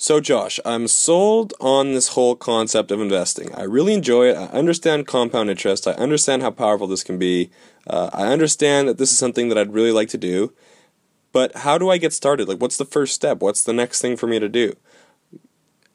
So, 0.00 0.20
Josh, 0.20 0.60
I'm 0.64 0.86
sold 0.86 1.54
on 1.60 1.92
this 1.92 2.10
whole 2.10 2.36
concept 2.36 2.92
of 2.92 3.00
investing. 3.00 3.52
I 3.52 3.64
really 3.64 3.94
enjoy 3.94 4.28
it. 4.28 4.36
I 4.36 4.44
understand 4.44 5.08
compound 5.08 5.50
interest. 5.50 5.88
I 5.88 5.92
understand 5.94 6.40
how 6.40 6.52
powerful 6.52 6.86
this 6.86 7.02
can 7.02 7.18
be. 7.18 7.50
Uh, 7.84 8.08
I 8.12 8.28
understand 8.28 8.88
that 8.88 8.96
this 8.96 9.10
is 9.10 9.18
something 9.18 9.48
that 9.48 9.58
I'd 9.58 9.74
really 9.74 9.90
like 9.90 10.08
to 10.10 10.16
do. 10.16 10.52
But 11.32 11.52
how 11.56 11.78
do 11.78 11.90
I 11.90 11.98
get 11.98 12.12
started? 12.12 12.46
Like, 12.46 12.60
what's 12.60 12.76
the 12.76 12.84
first 12.84 13.12
step? 13.12 13.40
What's 13.40 13.64
the 13.64 13.72
next 13.72 14.00
thing 14.00 14.16
for 14.16 14.28
me 14.28 14.38
to 14.38 14.48
do? 14.48 14.76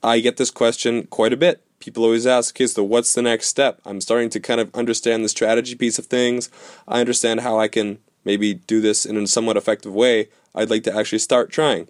I 0.04 0.20
get 0.20 0.35
this 0.35 0.51
question 0.51 1.07
quite 1.07 1.31
a 1.31 1.38
bit. 1.38 1.63
People 1.79 2.04
always 2.04 2.27
ask, 2.27 2.54
okay, 2.54 2.67
so 2.67 2.83
what's 2.83 3.13
the 3.13 3.21
next 3.21 3.47
step? 3.47 3.79
I'm 3.85 4.01
starting 4.01 4.29
to 4.31 4.41
kind 4.41 4.59
of 4.59 4.70
understand 4.75 5.23
the 5.23 5.29
strategy 5.29 5.75
piece 5.75 5.97
of 5.97 6.07
things. 6.07 6.49
I 6.89 6.99
understand 6.99 7.39
how 7.39 7.57
I 7.57 7.70
can 7.70 7.99
maybe 8.25 8.54
do 8.54 8.81
this 8.81 9.05
in 9.05 9.15
a 9.15 9.25
somewhat 9.27 9.55
effective 9.55 9.93
way. 9.93 10.27
I'd 10.54 10.70
like 10.70 10.83
to 10.83 10.93
actually 10.93 11.20
start 11.20 11.51
trying. 11.51 11.88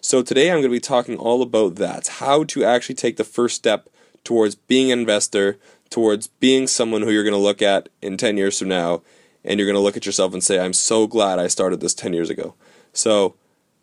So 0.00 0.22
today 0.22 0.50
I'm 0.50 0.56
going 0.58 0.64
to 0.64 0.68
be 0.68 0.80
talking 0.80 1.16
all 1.16 1.42
about 1.42 1.76
that 1.76 2.06
how 2.06 2.44
to 2.44 2.64
actually 2.64 2.94
take 2.94 3.16
the 3.16 3.24
first 3.24 3.56
step 3.56 3.88
towards 4.24 4.54
being 4.54 4.92
an 4.92 5.00
investor, 5.00 5.58
towards 5.90 6.26
being 6.26 6.66
someone 6.66 7.02
who 7.02 7.10
you're 7.10 7.24
going 7.24 7.32
to 7.32 7.38
look 7.38 7.62
at 7.62 7.88
in 8.02 8.16
10 8.16 8.36
years 8.36 8.58
from 8.58 8.68
now, 8.68 9.02
and 9.44 9.58
you're 9.58 9.66
going 9.66 9.76
to 9.76 9.82
look 9.82 9.96
at 9.96 10.06
yourself 10.06 10.32
and 10.32 10.42
say, 10.42 10.58
I'm 10.58 10.72
so 10.72 11.06
glad 11.06 11.38
I 11.38 11.46
started 11.46 11.80
this 11.80 11.94
10 11.94 12.12
years 12.12 12.30
ago. 12.30 12.54
So, 12.92 13.34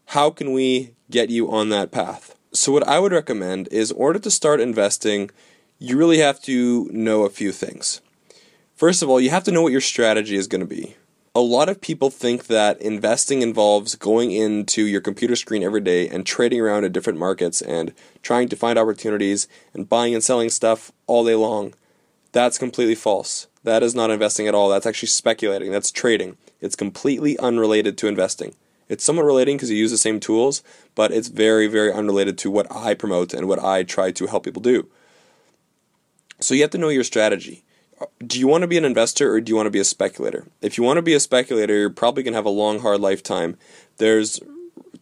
how 0.07 0.29
can 0.29 0.51
we 0.51 0.93
get 1.09 1.29
you 1.29 1.49
on 1.51 1.69
that 1.69 1.91
path? 1.91 2.35
So, 2.51 2.71
what 2.71 2.87
I 2.87 2.99
would 2.99 3.13
recommend 3.13 3.69
is, 3.71 3.91
in 3.91 3.97
order 3.97 4.19
to 4.19 4.31
start 4.31 4.59
investing, 4.59 5.31
you 5.79 5.97
really 5.97 6.17
have 6.19 6.41
to 6.43 6.89
know 6.91 7.23
a 7.23 7.29
few 7.29 7.51
things. 7.51 8.01
First 8.75 9.01
of 9.01 9.09
all, 9.09 9.21
you 9.21 9.29
have 9.29 9.43
to 9.45 9.51
know 9.51 9.61
what 9.61 9.71
your 9.71 9.81
strategy 9.81 10.35
is 10.35 10.47
going 10.47 10.61
to 10.61 10.67
be 10.67 10.95
a 11.35 11.41
lot 11.41 11.67
of 11.67 11.81
people 11.81 12.11
think 12.11 12.45
that 12.45 12.79
investing 12.79 13.41
involves 13.41 13.95
going 13.95 14.31
into 14.31 14.83
your 14.83 15.01
computer 15.01 15.35
screen 15.35 15.63
every 15.63 15.81
day 15.81 16.07
and 16.07 16.25
trading 16.25 16.61
around 16.61 16.83
in 16.83 16.91
different 16.91 17.17
markets 17.17 17.59
and 17.61 17.91
trying 18.21 18.47
to 18.49 18.55
find 18.55 18.77
opportunities 18.77 19.47
and 19.73 19.89
buying 19.89 20.13
and 20.13 20.23
selling 20.23 20.49
stuff 20.49 20.91
all 21.07 21.25
day 21.25 21.33
long. 21.33 21.73
That's 22.33 22.59
completely 22.59 22.93
false. 22.93 23.47
That 23.63 23.81
is 23.81 23.95
not 23.95 24.11
investing 24.11 24.47
at 24.47 24.53
all. 24.53 24.69
That's 24.69 24.85
actually 24.85 25.07
speculating. 25.07 25.71
That's 25.71 25.91
trading. 25.91 26.37
It's 26.61 26.75
completely 26.75 27.37
unrelated 27.39 27.97
to 27.99 28.07
investing. 28.07 28.53
It's 28.87 29.03
somewhat 29.03 29.25
relating 29.25 29.57
because 29.57 29.71
you 29.71 29.77
use 29.77 29.91
the 29.91 29.97
same 29.97 30.19
tools, 30.19 30.61
but 30.93 31.11
it's 31.11 31.29
very, 31.29 31.65
very 31.65 31.91
unrelated 31.91 32.37
to 32.39 32.51
what 32.51 32.67
I 32.71 32.93
promote 32.93 33.33
and 33.33 33.47
what 33.47 33.63
I 33.63 33.81
try 33.81 34.11
to 34.11 34.27
help 34.27 34.43
people 34.43 34.61
do. 34.61 34.87
So 36.39 36.53
you 36.53 36.61
have 36.61 36.71
to 36.71 36.77
know 36.77 36.89
your 36.89 37.03
strategy 37.03 37.63
do 38.25 38.39
you 38.39 38.47
want 38.47 38.61
to 38.61 38.67
be 38.67 38.77
an 38.77 38.85
investor 38.85 39.31
or 39.33 39.41
do 39.41 39.51
you 39.51 39.55
want 39.55 39.67
to 39.67 39.71
be 39.71 39.79
a 39.79 39.85
speculator? 39.85 40.47
If 40.61 40.77
you 40.77 40.83
want 40.83 40.97
to 40.97 41.01
be 41.01 41.13
a 41.13 41.19
speculator, 41.19 41.77
you're 41.77 41.89
probably 41.89 42.23
going 42.23 42.33
to 42.33 42.37
have 42.37 42.45
a 42.45 42.49
long, 42.49 42.79
hard 42.79 42.99
lifetime. 43.01 43.57
There's 43.97 44.39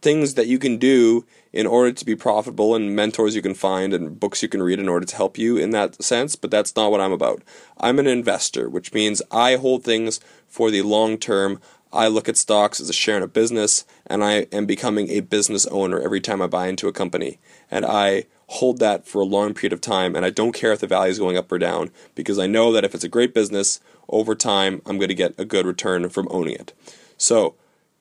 things 0.00 0.34
that 0.34 0.46
you 0.46 0.58
can 0.58 0.78
do 0.78 1.24
in 1.52 1.66
order 1.66 1.92
to 1.92 2.04
be 2.04 2.16
profitable 2.16 2.74
and 2.74 2.96
mentors 2.96 3.36
you 3.36 3.42
can 3.42 3.54
find 3.54 3.92
and 3.94 4.18
books 4.18 4.42
you 4.42 4.48
can 4.48 4.62
read 4.62 4.78
in 4.78 4.88
order 4.88 5.06
to 5.06 5.16
help 5.16 5.38
you 5.38 5.56
in 5.56 5.70
that 5.70 6.02
sense, 6.02 6.34
but 6.34 6.50
that's 6.50 6.74
not 6.74 6.90
what 6.90 7.00
I'm 7.00 7.12
about. 7.12 7.42
I'm 7.78 7.98
an 7.98 8.06
investor, 8.06 8.68
which 8.68 8.92
means 8.92 9.22
I 9.30 9.56
hold 9.56 9.84
things 9.84 10.18
for 10.48 10.70
the 10.70 10.82
long 10.82 11.18
term. 11.18 11.60
I 11.92 12.08
look 12.08 12.28
at 12.28 12.38
stocks 12.38 12.80
as 12.80 12.88
a 12.88 12.94
share 12.94 13.18
in 13.18 13.22
a 13.22 13.28
business, 13.28 13.84
and 14.06 14.24
I 14.24 14.46
am 14.50 14.64
becoming 14.64 15.10
a 15.10 15.20
business 15.20 15.66
owner 15.66 16.00
every 16.00 16.20
time 16.20 16.40
I 16.40 16.46
buy 16.46 16.68
into 16.68 16.88
a 16.88 16.92
company. 16.92 17.38
And 17.70 17.84
I 17.84 18.24
hold 18.52 18.78
that 18.80 19.06
for 19.06 19.20
a 19.20 19.26
long 19.26 19.54
period 19.54 19.72
of 19.72 19.80
time, 19.80 20.14
and 20.14 20.24
I 20.24 20.30
don't 20.30 20.54
care 20.54 20.72
if 20.72 20.80
the 20.80 20.86
value 20.86 21.10
is 21.10 21.18
going 21.18 21.38
up 21.38 21.50
or 21.50 21.58
down 21.58 21.90
because 22.14 22.38
I 22.38 22.46
know 22.46 22.70
that 22.72 22.84
if 22.84 22.94
it's 22.94 23.04
a 23.04 23.08
great 23.08 23.32
business, 23.32 23.80
over 24.08 24.34
time 24.34 24.82
I'm 24.84 24.98
going 24.98 25.08
to 25.08 25.14
get 25.14 25.34
a 25.38 25.44
good 25.44 25.66
return 25.66 26.08
from 26.10 26.28
owning 26.30 26.54
it. 26.54 26.72
So, 27.16 27.54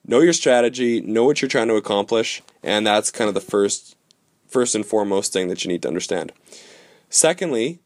know 0.06 0.20
your 0.20 0.34
strategy, 0.34 1.00
know 1.00 1.24
what 1.24 1.42
you're 1.42 1.50
trying 1.50 1.70
to 1.70 1.76
accomplish, 1.76 2.42
and 2.62 2.86
that's 2.86 3.12
kind 3.12 3.30
of 3.30 3.34
the 3.34 3.42
first 3.42 3.96
first 4.48 4.76
and 4.76 4.86
foremost 4.86 5.32
thing 5.32 5.48
that 5.48 5.64
you 5.64 5.72
need 5.72 5.82
to 5.84 5.88
understand. 5.88 6.34
Secondly, 7.10 7.80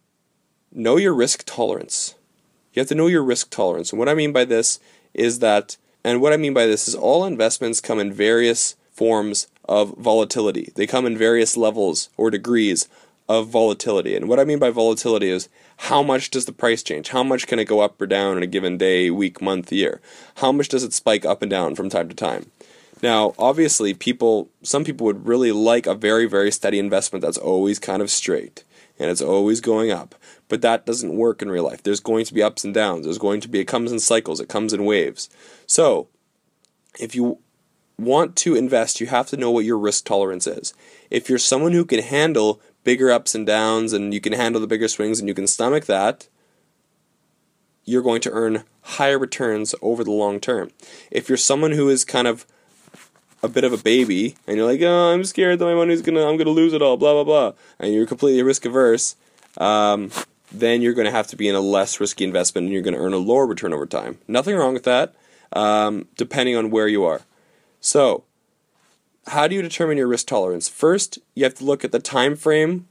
know 0.72 0.98
your 0.98 1.14
risk 1.14 1.44
tolerance. 1.46 2.16
You 2.74 2.80
have 2.80 2.90
to 2.90 2.96
know 2.96 3.08
your 3.08 3.24
risk 3.24 3.52
tolerance. 3.52 3.92
And 3.92 4.00
what 4.00 4.10
I 4.10 4.16
mean 4.16 4.34
by 4.34 4.46
this 4.46 4.80
is 5.14 5.40
that 5.40 5.78
and 6.04 6.20
what 6.20 6.34
I 6.34 6.38
mean 6.38 6.54
by 6.54 6.66
this 6.66 6.88
is 6.88 6.96
all 6.96 7.25
investments 7.25 7.80
come 7.80 8.00
in 8.00 8.12
various 8.12 8.75
forms 8.95 9.47
of 9.66 9.97
volatility. 9.97 10.72
They 10.75 10.88
come 10.88 11.06
in 11.06 11.17
various 11.17 11.57
levels 11.57 12.09
or 12.17 12.31
degrees 12.31 12.88
of 13.28 13.50
volatility. 13.50 14.16
And 14.16 14.29
what 14.29 14.39
I 14.39 14.45
mean 14.45 14.59
by 14.59 14.69
volatility 14.69 15.29
is 15.29 15.50
how 15.78 16.01
much 16.01 16.29
does 16.29 16.45
the 16.45 16.51
price 16.51 16.83
change? 16.83 17.09
How 17.09 17.23
much 17.23 17.47
can 17.47 17.59
it 17.59 17.66
go 17.66 17.81
up 17.81 18.00
or 18.01 18.07
down 18.07 18.38
in 18.38 18.44
a 18.44 18.47
given 18.47 18.78
day, 18.78 19.09
week, 19.09 19.41
month, 19.41 19.72
year? 19.72 20.00
How 20.35 20.51
much 20.51 20.69
does 20.69 20.83
it 20.83 20.94
spike 20.94 21.25
up 21.25 21.41
and 21.41 21.50
down 21.50 21.75
from 21.75 21.89
time 21.89 22.07
to 22.09 22.16
time? 22.16 22.51
Now, 23.01 23.33
obviously, 23.38 23.94
people 23.94 24.50
some 24.63 24.83
people 24.83 25.06
would 25.06 25.27
really 25.27 25.51
like 25.51 25.85
a 25.85 25.95
very 25.95 26.27
very 26.27 26.51
steady 26.51 26.79
investment 26.79 27.22
that's 27.22 27.38
always 27.38 27.77
kind 27.79 28.01
of 28.01 28.09
straight 28.09 28.63
and 28.97 29.09
it's 29.09 29.22
always 29.22 29.59
going 29.59 29.91
up. 29.91 30.16
But 30.47 30.62
that 30.62 30.85
doesn't 30.85 31.17
work 31.17 31.41
in 31.41 31.50
real 31.50 31.63
life. 31.63 31.83
There's 31.83 32.00
going 32.00 32.25
to 32.25 32.33
be 32.33 32.44
ups 32.44 32.63
and 32.63 32.73
downs. 32.73 33.06
There's 33.06 33.17
going 33.17 33.41
to 33.41 33.50
be 33.50 33.59
it 33.59 33.66
comes 33.66 33.91
in 33.91 34.00
cycles, 34.00 34.39
it 34.39 34.50
comes 34.50 34.73
in 34.73 34.85
waves. 34.85 35.29
So, 35.67 36.07
if 37.00 37.16
you 37.16 37.39
want 37.97 38.35
to 38.38 38.56
invest, 38.56 39.00
you 39.00 39.07
have 39.07 39.28
to 39.28 39.38
know 39.38 39.51
what 39.51 39.66
your 39.66 39.78
risk 39.78 40.06
tolerance 40.06 40.47
is. 40.47 40.73
If 41.09 41.29
you're 41.29 41.38
someone 41.38 41.72
who 41.72 41.85
can 41.85 42.01
handle 42.01 42.61
bigger 42.83 43.11
ups 43.11 43.35
and 43.35 43.45
downs 43.45 43.94
and 43.94 44.13
you 44.13 44.22
can 44.22 44.33
handle 44.33 44.61
the 44.61 44.67
bigger 44.67 44.88
swings 44.88 45.19
and 45.19 45.28
you 45.28 45.33
can 45.33 45.47
stomach 45.47 45.85
that, 45.85 46.28
you're 47.85 48.01
going 48.01 48.22
to 48.22 48.31
earn 48.31 48.63
higher 48.81 49.17
returns 49.17 49.75
over 49.81 50.03
the 50.03 50.11
long 50.11 50.39
term. 50.39 50.72
If 51.11 51.29
you're 51.29 51.38
someone 51.38 51.72
who 51.72 51.89
is 51.89 52.03
kind 52.03 52.28
of 52.28 52.45
a 53.44 53.47
bit 53.47 53.63
of 53.63 53.73
a 53.73 53.78
baby 53.78 54.35
and 54.47 54.57
you're 54.57 54.66
like, 54.66 54.81
oh, 54.81 55.13
I'm 55.13 55.23
scared 55.23 55.59
that 55.59 55.66
my 55.66 55.75
money's 55.75 56.01
gonna, 56.01 56.27
I'm 56.27 56.38
gonna 56.38 56.50
lose 56.50 56.73
it 56.73 56.81
all, 56.81 56.97
blah 56.97 57.13
blah 57.13 57.23
blah, 57.23 57.53
and 57.79 57.94
you're 57.94 58.07
completely 58.07 58.41
risk 58.41 58.66
averse, 58.66 59.16
um, 59.57 60.12
then 60.51 60.81
you're 60.81 60.94
to 61.06 61.12
have 61.12 61.27
to 61.27 61.35
be 61.35 61.47
in 61.47 61.56
a 61.56 61.59
less 61.59 62.00
risky 62.00 62.23
investment 62.23 62.66
and 62.66 62.73
you're 62.73 62.81
to 62.95 63.00
earn 63.00 63.13
a 63.13 63.17
lower 63.17 63.45
return 63.45 63.73
over 63.73 63.85
time. 63.85 64.17
Nothing 64.27 64.56
wrong 64.56 64.73
with 64.73 64.83
that, 64.83 65.13
um, 65.53 66.07
depending 66.17 66.56
on 66.56 66.72
where 66.72 66.88
you 66.88 67.03
are. 67.03 67.22
So, 67.85 68.23
how 69.28 69.47
do 69.47 69.53
you 69.53 69.62
determine 69.62 70.00
your 70.00 70.07
risk 70.07 70.25
tolerance? 70.25 70.68
First, 70.68 71.19
you 71.35 71.44
have 71.44 71.53
to 71.53 71.63
look 71.63 71.85
at 71.85 71.91
the 71.91 72.00
time 72.00 72.35
frame 72.35 72.88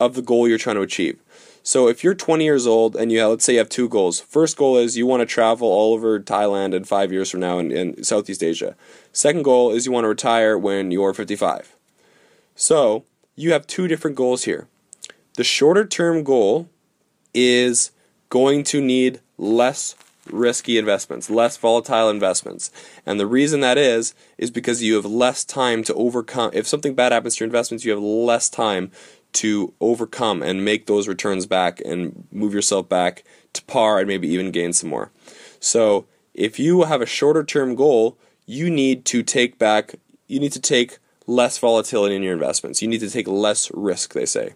of 0.00 0.14
the 0.14 0.22
goal 0.22 0.48
you're 0.48 0.56
trying 0.56 0.76
to 0.76 0.82
achieve. 0.82 1.20
So 1.62 1.86
if 1.86 2.02
you're 2.02 2.14
20 2.14 2.44
years 2.44 2.66
old 2.66 2.96
and 2.96 3.12
you 3.12 3.18
have, 3.18 3.28
let's 3.28 3.44
say 3.44 3.52
you 3.52 3.58
have 3.58 3.68
two 3.68 3.90
goals. 3.90 4.20
First 4.20 4.56
goal 4.56 4.78
is 4.78 4.96
you 4.96 5.06
want 5.06 5.20
to 5.20 5.26
travel 5.26 5.68
all 5.68 5.92
over 5.92 6.18
Thailand 6.18 6.72
in 6.72 6.84
five 6.84 7.12
years 7.12 7.30
from 7.30 7.40
now 7.40 7.58
in, 7.58 7.70
in 7.70 8.02
Southeast 8.02 8.42
Asia. 8.42 8.74
Second 9.12 9.42
goal 9.42 9.70
is 9.70 9.84
you 9.84 9.92
want 9.92 10.04
to 10.04 10.08
retire 10.08 10.56
when 10.56 10.90
you're 10.90 11.12
55. 11.12 11.76
So 12.56 13.04
you 13.36 13.52
have 13.52 13.66
two 13.66 13.86
different 13.86 14.16
goals 14.16 14.44
here. 14.44 14.66
The 15.36 15.44
shorter 15.44 15.84
term 15.84 16.24
goal 16.24 16.70
is 17.34 17.90
going 18.30 18.64
to 18.64 18.80
need 18.80 19.20
less 19.36 19.94
risky 20.30 20.78
investments, 20.78 21.30
less 21.30 21.56
volatile 21.56 22.10
investments. 22.10 22.70
And 23.06 23.18
the 23.18 23.26
reason 23.26 23.60
that 23.60 23.78
is, 23.78 24.14
is 24.36 24.50
because 24.50 24.82
you 24.82 24.94
have 24.96 25.04
less 25.04 25.44
time 25.44 25.82
to 25.84 25.94
overcome. 25.94 26.50
If 26.52 26.66
something 26.66 26.94
bad 26.94 27.12
happens 27.12 27.36
to 27.36 27.44
your 27.44 27.48
investments, 27.48 27.84
you 27.84 27.92
have 27.92 28.02
less 28.02 28.48
time 28.48 28.90
to 29.34 29.74
overcome 29.80 30.42
and 30.42 30.64
make 30.64 30.86
those 30.86 31.08
returns 31.08 31.46
back 31.46 31.80
and 31.84 32.26
move 32.32 32.54
yourself 32.54 32.88
back 32.88 33.24
to 33.52 33.62
par 33.64 33.98
and 33.98 34.08
maybe 34.08 34.28
even 34.28 34.50
gain 34.50 34.72
some 34.72 34.90
more. 34.90 35.10
So 35.60 36.06
if 36.34 36.58
you 36.58 36.84
have 36.84 37.02
a 37.02 37.06
shorter 37.06 37.44
term 37.44 37.74
goal, 37.74 38.16
you 38.46 38.70
need 38.70 39.04
to 39.06 39.22
take 39.22 39.58
back, 39.58 39.96
you 40.26 40.40
need 40.40 40.52
to 40.52 40.60
take 40.60 40.98
less 41.26 41.58
volatility 41.58 42.16
in 42.16 42.22
your 42.22 42.32
investments. 42.32 42.80
You 42.80 42.88
need 42.88 43.00
to 43.00 43.10
take 43.10 43.28
less 43.28 43.70
risk, 43.74 44.14
they 44.14 44.26
say. 44.26 44.54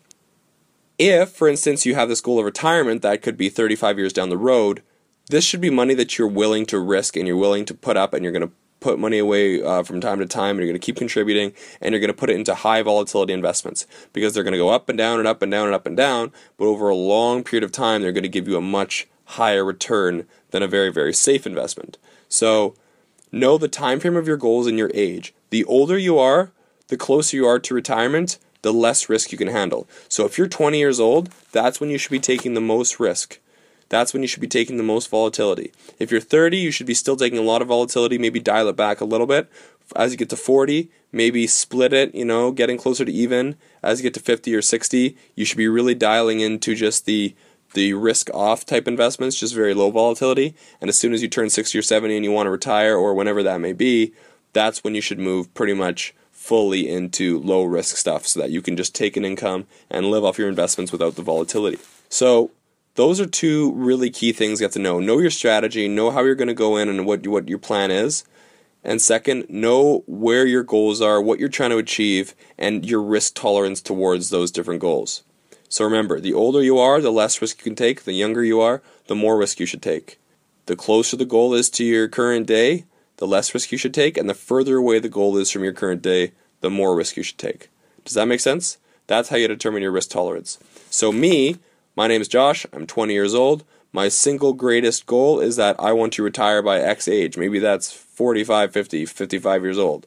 If, 0.99 1.31
for 1.31 1.49
instance, 1.49 1.84
you 1.84 1.94
have 1.94 2.09
this 2.09 2.21
goal 2.21 2.38
of 2.38 2.44
retirement 2.44 3.03
that 3.03 3.22
could 3.22 3.37
be 3.37 3.49
35 3.49 3.99
years 3.99 4.12
down 4.12 4.31
the 4.31 4.38
road, 4.38 4.82
this 5.28 5.44
should 5.44 5.60
be 5.60 5.71
money 5.71 5.94
that 5.94 6.19
you're 6.19 6.28
willing 6.28 6.66
to 6.66 6.78
risk 6.78 7.16
and 7.16 7.27
you're 7.27 7.37
willing 7.37 7.65
to 7.65 7.75
put 7.75 7.97
up 7.97 8.15
and 8.15 8.22
you're 8.22 8.33
going 8.33 8.47
to 8.47 8.53
put 8.83 8.99
money 8.99 9.19
away 9.19 9.62
uh, 9.62 9.83
from 9.83 10.00
time 10.00 10.19
to 10.19 10.27
time 10.27 10.50
and 10.50 10.59
you're 10.59 10.66
going 10.66 10.81
to 10.81 10.84
keep 10.84 10.97
contributing 10.97 11.53
and 11.81 11.93
you're 11.93 12.00
going 12.00 12.09
to 12.09 12.15
put 12.15 12.28
it 12.28 12.34
into 12.34 12.55
high 12.55 12.83
volatility 12.83 13.32
investments 13.32 13.87
because 14.12 14.34
they're 14.34 14.43
going 14.43 14.53
to 14.53 14.59
go 14.59 14.69
up 14.69 14.88
and 14.88 14.99
down 14.99 15.19
and 15.19 15.29
up 15.29 15.41
and 15.41 15.50
down 15.50 15.67
and 15.67 15.75
up 15.75 15.87
and 15.87 15.96
down 15.96 16.32
but 16.58 16.67
over 16.67 16.88
a 16.88 16.94
long 16.94 17.44
period 17.44 17.64
of 17.64 17.73
time 17.73 18.02
they're 18.02 18.12
going 18.12 18.23
to 18.23 18.29
give 18.29 18.49
you 18.49 18.56
a 18.56 18.61
much 18.61 19.06
higher 19.25 19.64
return 19.64 20.26
than 20.50 20.62
a 20.62 20.69
very 20.69 20.93
very 20.93 21.14
safe 21.14 21.46
investment. 21.46 21.96
So 22.29 22.75
know 23.31 23.56
the 23.56 23.69
time 23.69 24.00
frame 24.00 24.17
of 24.17 24.26
your 24.26 24.37
goals 24.37 24.67
and 24.67 24.76
your 24.76 24.91
age. 24.93 25.32
The 25.50 25.64
older 25.64 25.96
you 25.96 26.19
are 26.19 26.50
the 26.88 26.96
closer 26.96 27.37
you 27.37 27.46
are 27.46 27.61
to 27.61 27.75
retirement 27.75 28.38
the 28.62 28.73
less 28.73 29.08
risk 29.08 29.32
you 29.32 29.38
can 29.38 29.49
handle. 29.49 29.88
So 30.08 30.25
if 30.25 30.37
you're 30.37 30.49
20 30.49 30.79
years 30.79 30.99
old 30.99 31.31
that's 31.52 31.81
when 31.81 31.88
you 31.88 31.99
should 31.99 32.11
be 32.11 32.19
taking 32.19 32.55
the 32.55 32.61
most 32.61 32.99
risk 32.99 33.38
that's 33.93 34.15
when 34.15 34.23
you 34.23 34.27
should 34.27 34.41
be 34.41 34.49
taking 34.49 34.79
the 34.79 34.83
most 34.83 35.11
volatility. 35.11 35.71
If 35.99 36.11
you're 36.11 36.19
30, 36.19 36.56
you 36.56 36.71
should 36.71 36.87
be 36.87 36.94
still 36.94 37.15
taking 37.15 37.39
a 37.39 37.43
lot 37.43 37.61
of 37.61 37.69
volatility, 37.69 38.17
maybe 38.17 38.41
dial 38.41 38.69
it 38.69 38.75
back 38.75 39.03
a 39.03 39.05
little 39.05 39.27
bit. 39.27 39.53
As 39.94 40.12
you 40.12 40.17
get 40.17 40.31
to 40.31 40.37
40, 40.37 40.91
maybe 41.12 41.47
split 41.47 41.93
it, 41.93 42.15
you 42.15 42.25
know, 42.25 42.53
getting 42.53 42.79
closer 42.79 43.05
to 43.05 43.12
even. 43.12 43.55
As 43.83 43.99
you 43.99 44.05
get 44.05 44.15
to 44.15 44.21
50 44.21 44.55
or 44.55 44.62
60, 44.62 45.15
you 45.37 45.44
should 45.44 45.59
be 45.59 45.69
really 45.69 45.94
dialing 45.94 46.41
into 46.41 46.75
just 46.75 47.05
the 47.05 47.37
the 47.75 47.93
risk 47.93 48.31
off 48.33 48.65
type 48.65 48.89
investments, 48.89 49.39
just 49.39 49.55
very 49.55 49.75
low 49.75 49.91
volatility. 49.91 50.55
And 50.81 50.89
as 50.89 50.99
soon 50.99 51.12
as 51.12 51.21
you 51.21 51.29
turn 51.29 51.50
60 51.50 51.79
or 51.79 51.83
70 51.83 52.17
and 52.17 52.25
you 52.25 52.33
want 52.33 52.47
to 52.47 52.50
retire 52.50 52.97
or 52.97 53.15
whenever 53.15 53.43
that 53.43 53.61
may 53.61 53.73
be, 53.75 54.12
that's 54.55 54.83
when 54.83 54.94
you 54.94 55.00
should 55.03 55.19
move 55.19 55.53
pretty 55.53 55.75
much 55.75 56.15
fully 56.31 56.89
into 56.89 57.41
low 57.41 57.65
risk 57.65 57.97
stuff 57.97 58.27
so 58.27 58.41
that 58.41 58.50
you 58.50 58.61
can 58.61 58.77
just 58.77 58.94
take 58.94 59.17
an 59.17 59.25
income 59.25 59.67
and 59.91 60.11
live 60.11 60.25
off 60.25 60.39
your 60.39 60.49
investments 60.49 60.93
without 60.93 61.15
the 61.15 61.23
volatility. 61.23 61.79
So, 62.09 62.50
those 62.94 63.21
are 63.21 63.27
two 63.27 63.73
really 63.73 64.11
key 64.11 64.33
things 64.33 64.61
you 64.61 64.65
have 64.65 64.73
to 64.73 64.79
know. 64.79 65.00
Know 65.00 65.19
your 65.19 65.31
strategy, 65.31 65.89
know 65.89 66.11
how 66.11 66.23
you're 66.23 66.35
going 66.35 66.49
to 66.49 66.55
go 66.55 66.77
in 66.77 66.89
and 66.89 67.06
what 67.06 67.27
what 67.27 67.49
your 67.49 67.59
plan 67.59 67.91
is. 67.91 68.25
And 68.85 69.00
second, 69.00 69.49
know 69.49 70.03
where 70.06 70.44
your 70.44 70.65
goals 70.65 71.00
are, 71.00 71.21
what 71.23 71.39
you're 71.39 71.49
trying 71.49 71.71
to 71.71 71.79
achieve, 71.79 72.35
and 72.59 72.85
your 72.85 73.00
risk 73.00 73.35
tolerance 73.35 73.81
towards 73.81 74.31
those 74.31 74.50
different 74.50 74.81
goals. 74.81 75.23
So 75.69 75.85
remember, 75.85 76.21
the 76.21 76.35
older 76.35 76.62
you 76.62 76.79
are, 76.79 77.00
the 77.00 77.12
less 77.12 77.41
risk 77.41 77.59
you 77.59 77.65
can 77.65 77.77
take. 77.77 78.05
The 78.05 78.12
younger 78.12 78.44
you 78.44 78.61
are, 78.61 78.83
the 79.06 79.15
more 79.15 79.39
risk 79.39 79.61
you 79.61 79.67
should 79.67 79.83
take. 79.83 80.19
The 80.67 80.77
closer 80.77 81.17
the 81.17 81.25
goal 81.25 81.55
is 81.55 81.71
to 81.71 81.85
your 81.85 82.09
current 82.09 82.47
day, 82.47 82.85
the 83.17 83.27
less 83.27 83.55
risk 83.55 83.73
you 83.73 83.79
should 83.79 83.94
take, 83.94 84.17
and 84.17 84.29
the 84.29 84.35
further 84.35 84.77
away 84.77 84.99
the 84.99 85.09
goal 85.09 85.37
is 85.37 85.50
from 85.50 85.65
your 85.65 85.73
current 85.73 86.03
day, 86.03 86.33
the 86.61 86.71
more 86.71 86.94
risk 86.94 87.17
you 87.17 87.23
should 87.23 87.39
take. 87.39 87.69
Does 88.05 88.15
that 88.15 88.27
make 88.27 88.41
sense? 88.41 88.79
That's 89.06 89.29
how 89.29 89.37
you 89.37 89.49
determine 89.49 89.83
your 89.83 89.93
risk 89.93 90.11
tolerance. 90.11 90.59
So, 90.91 91.11
me, 91.11 91.56
my 91.94 92.06
name 92.06 92.21
is 92.21 92.29
Josh, 92.29 92.67
I'm 92.73 92.87
20 92.87 93.12
years 93.12 93.35
old. 93.35 93.65
My 93.93 94.09
single 94.09 94.55
greatest 94.55 95.05
goal 95.05 95.41
is 95.41 95.56
that 95.56 95.77
I 95.79 95.93
want 95.93 96.15
to 96.15 96.23
retire 96.23 96.62
by 96.62 96.81
X 96.81 97.06
age. 97.06 97.37
Maybe 97.37 97.59
that's 97.59 97.93
45, 97.93 98.73
50, 98.73 99.05
55 99.05 99.62
years 99.62 99.79
old. 99.79 100.06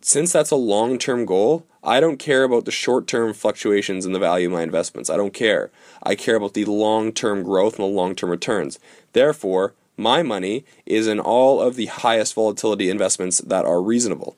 Since 0.00 0.32
that's 0.32 0.50
a 0.50 0.56
long 0.56 0.98
term 0.98 1.24
goal, 1.24 1.64
I 1.82 2.00
don't 2.00 2.18
care 2.18 2.42
about 2.42 2.64
the 2.64 2.72
short 2.72 3.06
term 3.06 3.32
fluctuations 3.32 4.04
in 4.04 4.12
the 4.12 4.18
value 4.18 4.48
of 4.48 4.52
my 4.52 4.62
investments. 4.62 5.08
I 5.08 5.16
don't 5.16 5.32
care. 5.32 5.70
I 6.02 6.16
care 6.16 6.36
about 6.36 6.54
the 6.54 6.64
long 6.64 7.12
term 7.12 7.42
growth 7.44 7.78
and 7.78 7.84
the 7.84 7.92
long 7.92 8.16
term 8.16 8.30
returns. 8.30 8.80
Therefore, 9.12 9.74
my 9.96 10.22
money 10.22 10.64
is 10.84 11.06
in 11.06 11.20
all 11.20 11.60
of 11.60 11.76
the 11.76 11.86
highest 11.86 12.34
volatility 12.34 12.90
investments 12.90 13.38
that 13.38 13.64
are 13.64 13.80
reasonable. 13.80 14.36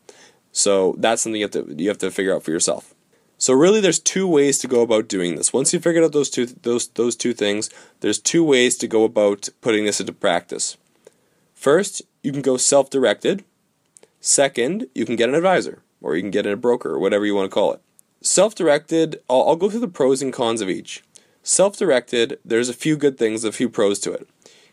So 0.52 0.94
that's 0.98 1.22
something 1.22 1.40
you 1.40 1.44
have 1.44 1.52
to 1.52 1.74
you 1.78 1.88
have 1.88 1.98
to 1.98 2.10
figure 2.10 2.34
out 2.34 2.42
for 2.42 2.50
yourself. 2.50 2.94
So 3.38 3.52
really 3.52 3.80
there's 3.80 3.98
two 3.98 4.26
ways 4.26 4.58
to 4.58 4.68
go 4.68 4.80
about 4.80 5.08
doing 5.08 5.36
this. 5.36 5.52
Once 5.52 5.72
you 5.72 5.78
figured 5.78 6.04
out 6.04 6.12
those 6.12 6.30
two 6.30 6.46
those 6.46 6.88
those 6.88 7.16
two 7.16 7.34
things, 7.34 7.68
there's 8.00 8.18
two 8.18 8.42
ways 8.42 8.76
to 8.78 8.88
go 8.88 9.04
about 9.04 9.48
putting 9.60 9.84
this 9.84 10.00
into 10.00 10.12
practice. 10.12 10.76
First, 11.54 12.02
you 12.22 12.32
can 12.32 12.42
go 12.42 12.56
self-directed. 12.56 13.44
Second, 14.20 14.88
you 14.94 15.04
can 15.04 15.16
get 15.16 15.28
an 15.28 15.34
advisor 15.34 15.82
or 16.00 16.16
you 16.16 16.22
can 16.22 16.30
get 16.30 16.46
a 16.46 16.56
broker 16.56 16.90
or 16.90 16.98
whatever 16.98 17.26
you 17.26 17.34
want 17.34 17.50
to 17.50 17.54
call 17.54 17.72
it. 17.72 17.80
Self-directed, 18.22 19.20
I'll, 19.28 19.48
I'll 19.48 19.56
go 19.56 19.70
through 19.70 19.80
the 19.80 19.88
pros 19.88 20.22
and 20.22 20.32
cons 20.32 20.60
of 20.60 20.68
each. 20.68 21.02
Self-directed, 21.42 22.38
there's 22.44 22.68
a 22.68 22.74
few 22.74 22.96
good 22.96 23.18
things, 23.18 23.44
a 23.44 23.52
few 23.52 23.68
pros 23.68 23.98
to 24.00 24.12
it. 24.12 24.28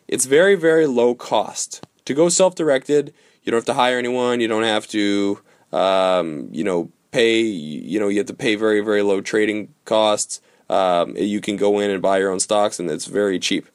It's 0.08 0.26
very 0.26 0.56
very 0.56 0.88
low 0.88 1.16
cost. 1.16 1.86
To 2.06 2.14
go 2.14 2.30
self-directed, 2.30 3.14
you 3.44 3.52
don't 3.52 3.60
have 3.60 3.66
to 3.66 3.74
hire 3.74 3.98
anyone, 3.98 4.40
you 4.40 4.48
don't 4.48 4.64
have 4.64 4.88
to 4.88 5.40
um, 5.74 6.48
you 6.52 6.64
know 6.64 6.92
pay 7.14 7.40
you 7.42 8.00
know 8.00 8.08
you 8.10 8.18
have 8.18 8.28
to 8.28 8.34
pay 8.34 8.56
very 8.56 8.82
very 8.82 9.02
low 9.02 9.22
trading 9.22 9.74
costs. 9.86 10.42
Um, 10.70 11.16
you 11.16 11.40
can 11.40 11.56
go 11.56 11.80
in 11.80 11.92
and 11.92 12.02
buy 12.02 12.18
your 12.18 12.32
own 12.32 12.40
stocks, 12.40 12.80
and 12.80 12.90
it's 12.90 13.06
very 13.06 13.38
cheap. 13.38 13.68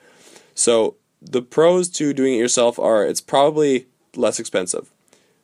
So 0.55 0.97
the 1.23 1.43
pros 1.43 1.89
to 1.91 2.13
doing 2.13 2.35
it 2.35 2.39
yourself 2.39 2.79
are 2.79 3.07
it's 3.07 3.21
probably 3.21 3.87
less 4.17 4.41
expensive. 4.41 4.91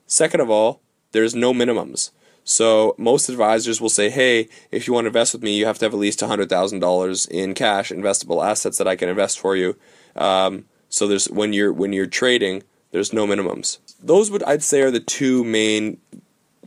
Second 0.07 0.41
of 0.41 0.51
all, 0.51 0.81
there's 1.13 1.35
no 1.35 1.53
minimums. 1.53 2.11
So 2.43 2.95
most 2.99 3.29
advisors 3.29 3.81
will 3.81 3.89
say, 3.89 4.11
"Hey, 4.11 4.49
if 4.71 4.87
you 4.87 4.93
want 4.93 5.05
to 5.05 5.09
invest 5.09 5.33
with 5.33 5.43
me, 5.43 5.57
you 5.57 5.67
have 5.67 5.79
to 5.79 5.87
have 5.87 5.95
at 5.95 6.01
least 6.01 6.21
hundred 6.21 6.49
thousand 6.49 6.81
dollars 6.81 7.27
in 7.27 7.55
cash, 7.55 7.91
investable 7.91 8.45
assets 8.45 8.77
that 8.79 8.89
I 8.89 8.97
can 8.97 9.09
invest 9.09 9.39
for 9.39 9.57
you." 9.57 9.77
Um, 10.17 10.65
so 10.89 11.07
there's 11.07 11.27
when 11.31 11.53
you're 11.53 11.73
when 11.73 11.93
you're 11.93 12.07
trading, 12.07 12.63
there's 12.91 13.13
no 13.13 13.27
minimums. 13.27 13.79
Those 14.03 14.31
would 14.31 14.43
I'd 14.43 14.63
say 14.63 14.83
are 14.83 14.91
the 14.91 15.01
two 15.01 15.43
main 15.45 15.99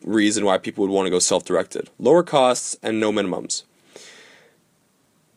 reason 0.04 0.46
why 0.46 0.58
people 0.58 0.86
would 0.86 0.94
want 0.94 1.06
to 1.06 1.12
go 1.12 1.20
self 1.20 1.46
directed 1.46 1.90
lower 2.00 2.24
costs 2.24 2.76
and 2.82 3.00
no 3.00 3.12
minimums. 3.12 3.64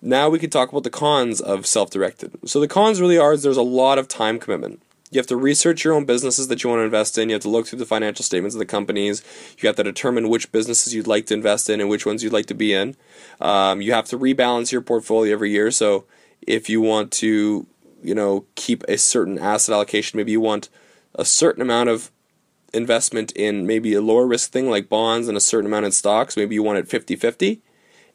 Now 0.02 0.30
we 0.30 0.38
can 0.38 0.50
talk 0.50 0.70
about 0.70 0.84
the 0.84 0.90
cons 0.90 1.40
of 1.40 1.66
self 1.66 1.90
directed. 1.90 2.32
So 2.46 2.60
the 2.60 2.68
cons 2.68 3.00
really 3.00 3.18
are 3.18 3.36
there's 3.36 3.56
a 3.56 3.62
lot 3.62 3.98
of 3.98 4.08
time 4.08 4.38
commitment. 4.38 4.82
You 5.10 5.18
have 5.18 5.26
to 5.26 5.36
research 5.36 5.82
your 5.84 5.94
own 5.94 6.04
businesses 6.04 6.46
that 6.48 6.62
you 6.62 6.70
want 6.70 6.80
to 6.80 6.84
invest 6.84 7.18
in. 7.18 7.28
You 7.28 7.34
have 7.34 7.42
to 7.42 7.48
look 7.48 7.66
through 7.66 7.80
the 7.80 7.86
financial 7.86 8.24
statements 8.24 8.54
of 8.54 8.60
the 8.60 8.66
companies. 8.66 9.24
You 9.58 9.66
have 9.66 9.76
to 9.76 9.82
determine 9.82 10.28
which 10.28 10.52
businesses 10.52 10.94
you'd 10.94 11.08
like 11.08 11.26
to 11.26 11.34
invest 11.34 11.68
in 11.68 11.80
and 11.80 11.90
which 11.90 12.06
ones 12.06 12.22
you'd 12.22 12.32
like 12.32 12.46
to 12.46 12.54
be 12.54 12.72
in. 12.72 12.96
Um, 13.40 13.82
you 13.82 13.92
have 13.92 14.06
to 14.06 14.18
rebalance 14.18 14.70
your 14.70 14.82
portfolio 14.82 15.32
every 15.32 15.50
year. 15.50 15.72
So 15.72 16.04
if 16.42 16.70
you 16.70 16.80
want 16.80 17.10
to, 17.12 17.66
you 18.02 18.14
know, 18.14 18.46
keep 18.54 18.84
a 18.84 18.96
certain 18.96 19.36
asset 19.36 19.74
allocation, 19.74 20.16
maybe 20.16 20.30
you 20.30 20.40
want 20.40 20.68
a 21.16 21.24
certain 21.24 21.60
amount 21.60 21.88
of 21.88 22.12
investment 22.72 23.32
in 23.32 23.66
maybe 23.66 23.94
a 23.94 24.00
lower 24.00 24.26
risk 24.26 24.52
thing 24.52 24.70
like 24.70 24.88
bonds 24.88 25.28
and 25.28 25.36
a 25.36 25.40
certain 25.40 25.66
amount 25.66 25.86
in 25.86 25.92
stocks, 25.92 26.36
maybe 26.36 26.54
you 26.54 26.62
want 26.62 26.78
it 26.78 26.88
50 26.88 27.16
50, 27.16 27.62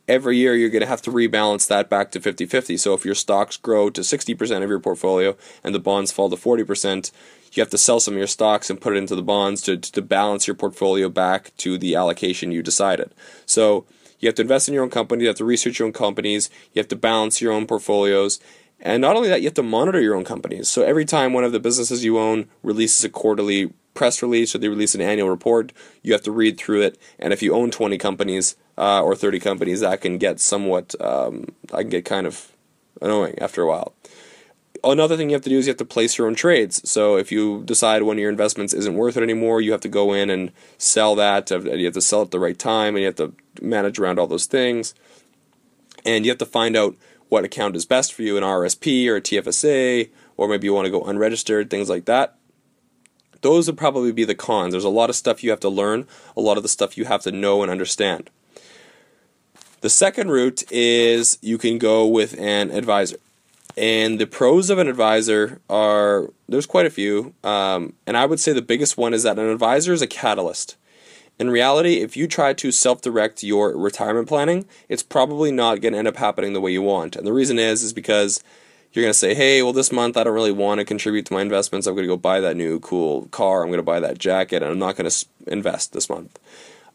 every 0.07 0.37
year 0.37 0.55
you're 0.55 0.69
going 0.69 0.81
to 0.81 0.87
have 0.87 1.01
to 1.03 1.11
rebalance 1.11 1.67
that 1.67 1.89
back 1.89 2.11
to 2.11 2.21
50 2.21 2.45
50. 2.45 2.77
So 2.77 2.93
if 2.93 3.05
your 3.05 3.15
stocks 3.15 3.57
grow 3.57 3.89
to 3.89 4.01
60% 4.01 4.63
of 4.63 4.69
your 4.69 4.79
portfolio 4.79 5.35
and 5.63 5.73
the 5.73 5.79
bonds 5.79 6.11
fall 6.11 6.29
to 6.29 6.35
40%, 6.35 7.11
you 7.53 7.61
have 7.61 7.69
to 7.69 7.77
sell 7.77 7.99
some 7.99 8.15
of 8.15 8.17
your 8.17 8.27
stocks 8.27 8.69
and 8.69 8.81
put 8.81 8.93
it 8.93 8.97
into 8.97 9.15
the 9.15 9.23
bonds 9.23 9.61
to, 9.63 9.77
to 9.77 10.01
balance 10.01 10.47
your 10.47 10.55
portfolio 10.55 11.09
back 11.09 11.55
to 11.57 11.77
the 11.77 11.95
allocation 11.95 12.51
you 12.51 12.61
decided. 12.61 13.13
So 13.45 13.85
you 14.19 14.27
have 14.27 14.35
to 14.35 14.41
invest 14.41 14.67
in 14.67 14.73
your 14.73 14.83
own 14.83 14.89
company, 14.89 15.23
you 15.23 15.27
have 15.27 15.37
to 15.37 15.45
research 15.45 15.79
your 15.79 15.87
own 15.87 15.93
companies, 15.93 16.49
you 16.73 16.79
have 16.79 16.87
to 16.89 16.95
balance 16.95 17.41
your 17.41 17.53
own 17.53 17.65
portfolios. 17.67 18.39
And 18.79 19.01
not 19.01 19.15
only 19.15 19.29
that, 19.29 19.41
you 19.41 19.47
have 19.47 19.53
to 19.55 19.63
monitor 19.63 20.01
your 20.01 20.15
own 20.15 20.25
companies. 20.25 20.67
So 20.67 20.83
every 20.83 21.05
time 21.05 21.33
one 21.33 21.43
of 21.43 21.53
the 21.53 21.59
businesses 21.59 22.03
you 22.03 22.19
own 22.19 22.47
releases 22.61 23.03
a 23.03 23.09
quarterly 23.09 23.73
press 23.95 24.21
release 24.21 24.53
or 24.53 24.59
they 24.59 24.69
release 24.69 24.93
an 24.93 25.01
annual 25.01 25.29
report, 25.29 25.73
you 26.03 26.13
have 26.13 26.21
to 26.21 26.31
read 26.31 26.59
through 26.59 26.81
it. 26.81 26.99
And 27.17 27.33
if 27.33 27.41
you 27.41 27.55
own 27.55 27.71
20 27.71 27.97
companies 27.97 28.55
uh, 28.77 29.01
or 29.01 29.15
30 29.15 29.39
companies, 29.39 29.79
that 29.79 30.01
can 30.01 30.19
get 30.19 30.39
somewhat, 30.39 30.93
um, 31.01 31.47
I 31.73 31.81
can 31.81 31.89
get 31.89 32.05
kind 32.05 32.27
of 32.27 32.51
annoying 33.01 33.39
after 33.39 33.63
a 33.63 33.67
while. 33.67 33.93
Another 34.83 35.17
thing 35.17 35.29
you 35.29 35.35
have 35.35 35.41
to 35.43 35.49
do 35.49 35.57
is 35.57 35.65
you 35.65 35.71
have 35.71 35.77
to 35.77 35.85
place 35.85 36.17
your 36.17 36.27
own 36.27 36.35
trades. 36.35 36.87
So 36.87 37.17
if 37.17 37.31
you 37.31 37.63
decide 37.63 38.03
one 38.03 38.17
of 38.17 38.21
your 38.21 38.29
investments 38.29 38.73
isn't 38.73 38.93
worth 38.93 39.17
it 39.17 39.23
anymore, 39.23 39.59
you 39.59 39.71
have 39.71 39.81
to 39.81 39.89
go 39.89 40.13
in 40.13 40.29
and 40.29 40.51
sell 40.77 41.15
that. 41.15 41.49
You 41.49 41.85
have 41.85 41.93
to 41.95 42.01
sell 42.01 42.21
at 42.21 42.29
the 42.29 42.39
right 42.39 42.59
time, 42.59 42.95
and 42.95 42.99
you 42.99 43.05
have 43.07 43.15
to 43.15 43.33
manage 43.61 43.97
around 43.97 44.19
all 44.19 44.27
those 44.27 44.45
things. 44.45 44.93
And 46.05 46.23
you 46.23 46.29
have 46.29 46.37
to 46.37 46.45
find 46.45 46.75
out 46.75 46.95
what 47.29 47.43
account 47.43 47.75
is 47.75 47.87
best 47.87 48.13
for 48.13 48.21
you, 48.21 48.37
an 48.37 48.43
RSP 48.43 49.07
or 49.07 49.15
a 49.15 49.21
TFSA, 49.21 50.09
or 50.37 50.47
maybe 50.47 50.67
you 50.67 50.73
want 50.73 50.85
to 50.85 50.91
go 50.91 51.01
unregistered, 51.01 51.71
things 51.71 51.89
like 51.89 52.05
that 52.05 52.37
those 53.41 53.67
would 53.67 53.77
probably 53.77 54.11
be 54.11 54.25
the 54.25 54.35
cons. 54.35 54.73
There's 54.73 54.83
a 54.83 54.89
lot 54.89 55.09
of 55.09 55.15
stuff 55.15 55.43
you 55.43 55.49
have 55.49 55.59
to 55.61 55.69
learn, 55.69 56.07
a 56.35 56.41
lot 56.41 56.57
of 56.57 56.63
the 56.63 56.69
stuff 56.69 56.97
you 56.97 57.05
have 57.05 57.21
to 57.23 57.31
know 57.31 57.61
and 57.61 57.71
understand. 57.71 58.29
The 59.81 59.89
second 59.89 60.31
route 60.31 60.63
is 60.71 61.37
you 61.41 61.57
can 61.57 61.77
go 61.77 62.07
with 62.07 62.39
an 62.39 62.71
advisor. 62.71 63.17
And 63.77 64.19
the 64.19 64.25
pros 64.25 64.69
of 64.69 64.77
an 64.77 64.87
advisor 64.87 65.59
are 65.69 66.29
there's 66.47 66.65
quite 66.65 66.85
a 66.85 66.89
few. 66.89 67.33
Um, 67.43 67.93
and 68.07 68.15
I 68.15 68.25
would 68.25 68.39
say 68.39 68.53
the 68.53 68.61
biggest 68.61 68.97
one 68.97 69.13
is 69.13 69.23
that 69.23 69.37
an 69.37 69.49
advisor 69.49 69.93
is 69.93 70.01
a 70.01 70.07
catalyst. 70.07 70.77
In 71.37 71.49
reality, 71.49 71.95
if 71.95 72.15
you 72.15 72.27
try 72.27 72.53
to 72.53 72.71
self 72.71 73.01
direct 73.01 73.43
your 73.43 73.77
retirement 73.77 74.29
planning, 74.29 74.65
it's 74.87 75.03
probably 75.03 75.51
not 75.51 75.81
going 75.81 75.91
to 75.91 75.99
end 75.99 76.07
up 76.07 76.15
happening 76.15 76.53
the 76.53 76.61
way 76.61 76.71
you 76.71 76.81
want. 76.81 77.17
And 77.17 77.27
the 77.27 77.33
reason 77.33 77.59
is, 77.59 77.83
is 77.83 77.91
because 77.91 78.41
you're 78.95 79.03
going 79.03 79.11
to 79.11 79.17
say, 79.17 79.33
hey, 79.33 79.61
well, 79.61 79.73
this 79.73 79.91
month 79.91 80.17
I 80.17 80.23
don't 80.23 80.33
really 80.33 80.51
want 80.51 80.79
to 80.79 80.85
contribute 80.85 81.25
to 81.27 81.33
my 81.33 81.41
investments. 81.41 81.87
I'm 81.87 81.95
going 81.95 82.03
to 82.03 82.13
go 82.13 82.17
buy 82.17 82.39
that 82.39 82.55
new 82.55 82.79
cool 82.79 83.27
car. 83.27 83.61
I'm 83.61 83.69
going 83.69 83.79
to 83.79 83.83
buy 83.83 83.99
that 83.99 84.17
jacket, 84.17 84.63
and 84.63 84.71
I'm 84.71 84.79
not 84.79 84.95
going 84.95 85.09
to 85.09 85.25
invest 85.47 85.93
this 85.93 86.09
month. 86.09 86.39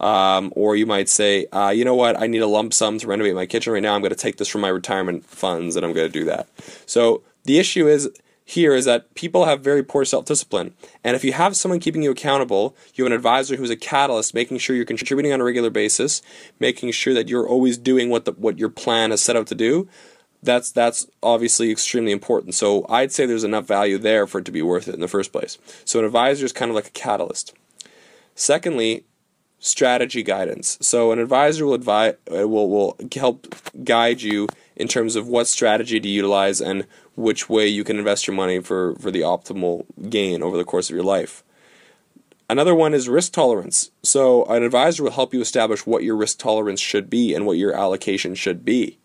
Um, 0.00 0.50
or 0.56 0.76
you 0.76 0.86
might 0.86 1.10
say, 1.10 1.46
uh, 1.52 1.68
you 1.68 1.84
know 1.84 1.94
what, 1.94 2.18
I 2.20 2.26
need 2.26 2.40
a 2.40 2.46
lump 2.46 2.72
sum 2.72 2.98
to 2.98 3.06
renovate 3.06 3.34
my 3.34 3.44
kitchen 3.44 3.72
right 3.72 3.82
now. 3.82 3.94
I'm 3.94 4.00
going 4.00 4.10
to 4.10 4.16
take 4.16 4.38
this 4.38 4.48
from 4.48 4.62
my 4.62 4.68
retirement 4.68 5.26
funds 5.26 5.76
and 5.76 5.84
I'm 5.84 5.92
going 5.92 6.10
to 6.10 6.18
do 6.18 6.24
that. 6.24 6.48
So 6.86 7.22
the 7.44 7.58
issue 7.58 7.86
is 7.86 8.08
here 8.50 8.74
is 8.74 8.84
that 8.86 9.14
people 9.14 9.44
have 9.44 9.60
very 9.60 9.82
poor 9.82 10.04
self 10.04 10.24
discipline. 10.24 10.74
And 11.04 11.14
if 11.14 11.22
you 11.22 11.34
have 11.34 11.54
someone 11.54 11.80
keeping 11.80 12.02
you 12.02 12.10
accountable, 12.10 12.74
you 12.94 13.04
have 13.04 13.12
an 13.12 13.16
advisor 13.16 13.56
who's 13.56 13.70
a 13.70 13.76
catalyst, 13.76 14.34
making 14.34 14.58
sure 14.58 14.74
you're 14.74 14.84
contributing 14.84 15.32
on 15.32 15.40
a 15.40 15.44
regular 15.44 15.70
basis, 15.70 16.22
making 16.58 16.90
sure 16.92 17.12
that 17.12 17.28
you're 17.28 17.46
always 17.46 17.78
doing 17.78 18.08
what 18.08 18.24
the, 18.24 18.32
what 18.32 18.58
your 18.58 18.70
plan 18.70 19.12
is 19.12 19.22
set 19.22 19.36
out 19.36 19.46
to 19.48 19.54
do 19.54 19.86
that's 20.42 20.70
that's 20.70 21.06
obviously 21.22 21.70
extremely 21.70 22.12
important. 22.12 22.54
So 22.54 22.86
I'd 22.88 23.12
say 23.12 23.26
there's 23.26 23.44
enough 23.44 23.66
value 23.66 23.98
there 23.98 24.26
for 24.26 24.38
it 24.38 24.44
to 24.46 24.52
be 24.52 24.62
worth 24.62 24.88
it 24.88 24.94
in 24.94 25.00
the 25.00 25.08
first 25.08 25.32
place. 25.32 25.58
So 25.84 25.98
an 25.98 26.04
advisor 26.04 26.44
is 26.44 26.52
kind 26.52 26.70
of 26.70 26.74
like 26.74 26.88
a 26.88 26.90
catalyst. 26.90 27.54
Secondly, 28.34 29.04
strategy 29.58 30.22
guidance. 30.22 30.78
So 30.80 31.12
an 31.12 31.18
advisor 31.18 31.66
will 31.66 31.74
advise 31.74 32.14
uh, 32.30 32.48
will 32.48 32.68
will 32.68 32.96
help 33.14 33.54
guide 33.84 34.22
you 34.22 34.48
in 34.76 34.88
terms 34.88 35.14
of 35.14 35.28
what 35.28 35.46
strategy 35.46 36.00
to 36.00 36.08
utilize 36.08 36.60
and 36.60 36.86
which 37.16 37.50
way 37.50 37.66
you 37.66 37.84
can 37.84 37.98
invest 37.98 38.26
your 38.26 38.34
money 38.34 38.60
for 38.60 38.94
for 38.96 39.10
the 39.10 39.20
optimal 39.20 39.84
gain 40.08 40.42
over 40.42 40.56
the 40.56 40.64
course 40.64 40.88
of 40.88 40.96
your 40.96 41.04
life. 41.04 41.44
Another 42.48 42.74
one 42.74 42.94
is 42.94 43.08
risk 43.08 43.32
tolerance. 43.32 43.92
So 44.02 44.44
an 44.46 44.64
advisor 44.64 45.04
will 45.04 45.12
help 45.12 45.32
you 45.32 45.40
establish 45.40 45.86
what 45.86 46.02
your 46.02 46.16
risk 46.16 46.38
tolerance 46.38 46.80
should 46.80 47.08
be 47.08 47.32
and 47.32 47.46
what 47.46 47.58
your 47.58 47.72
allocation 47.72 48.34
should 48.34 48.64
be. 48.64 48.98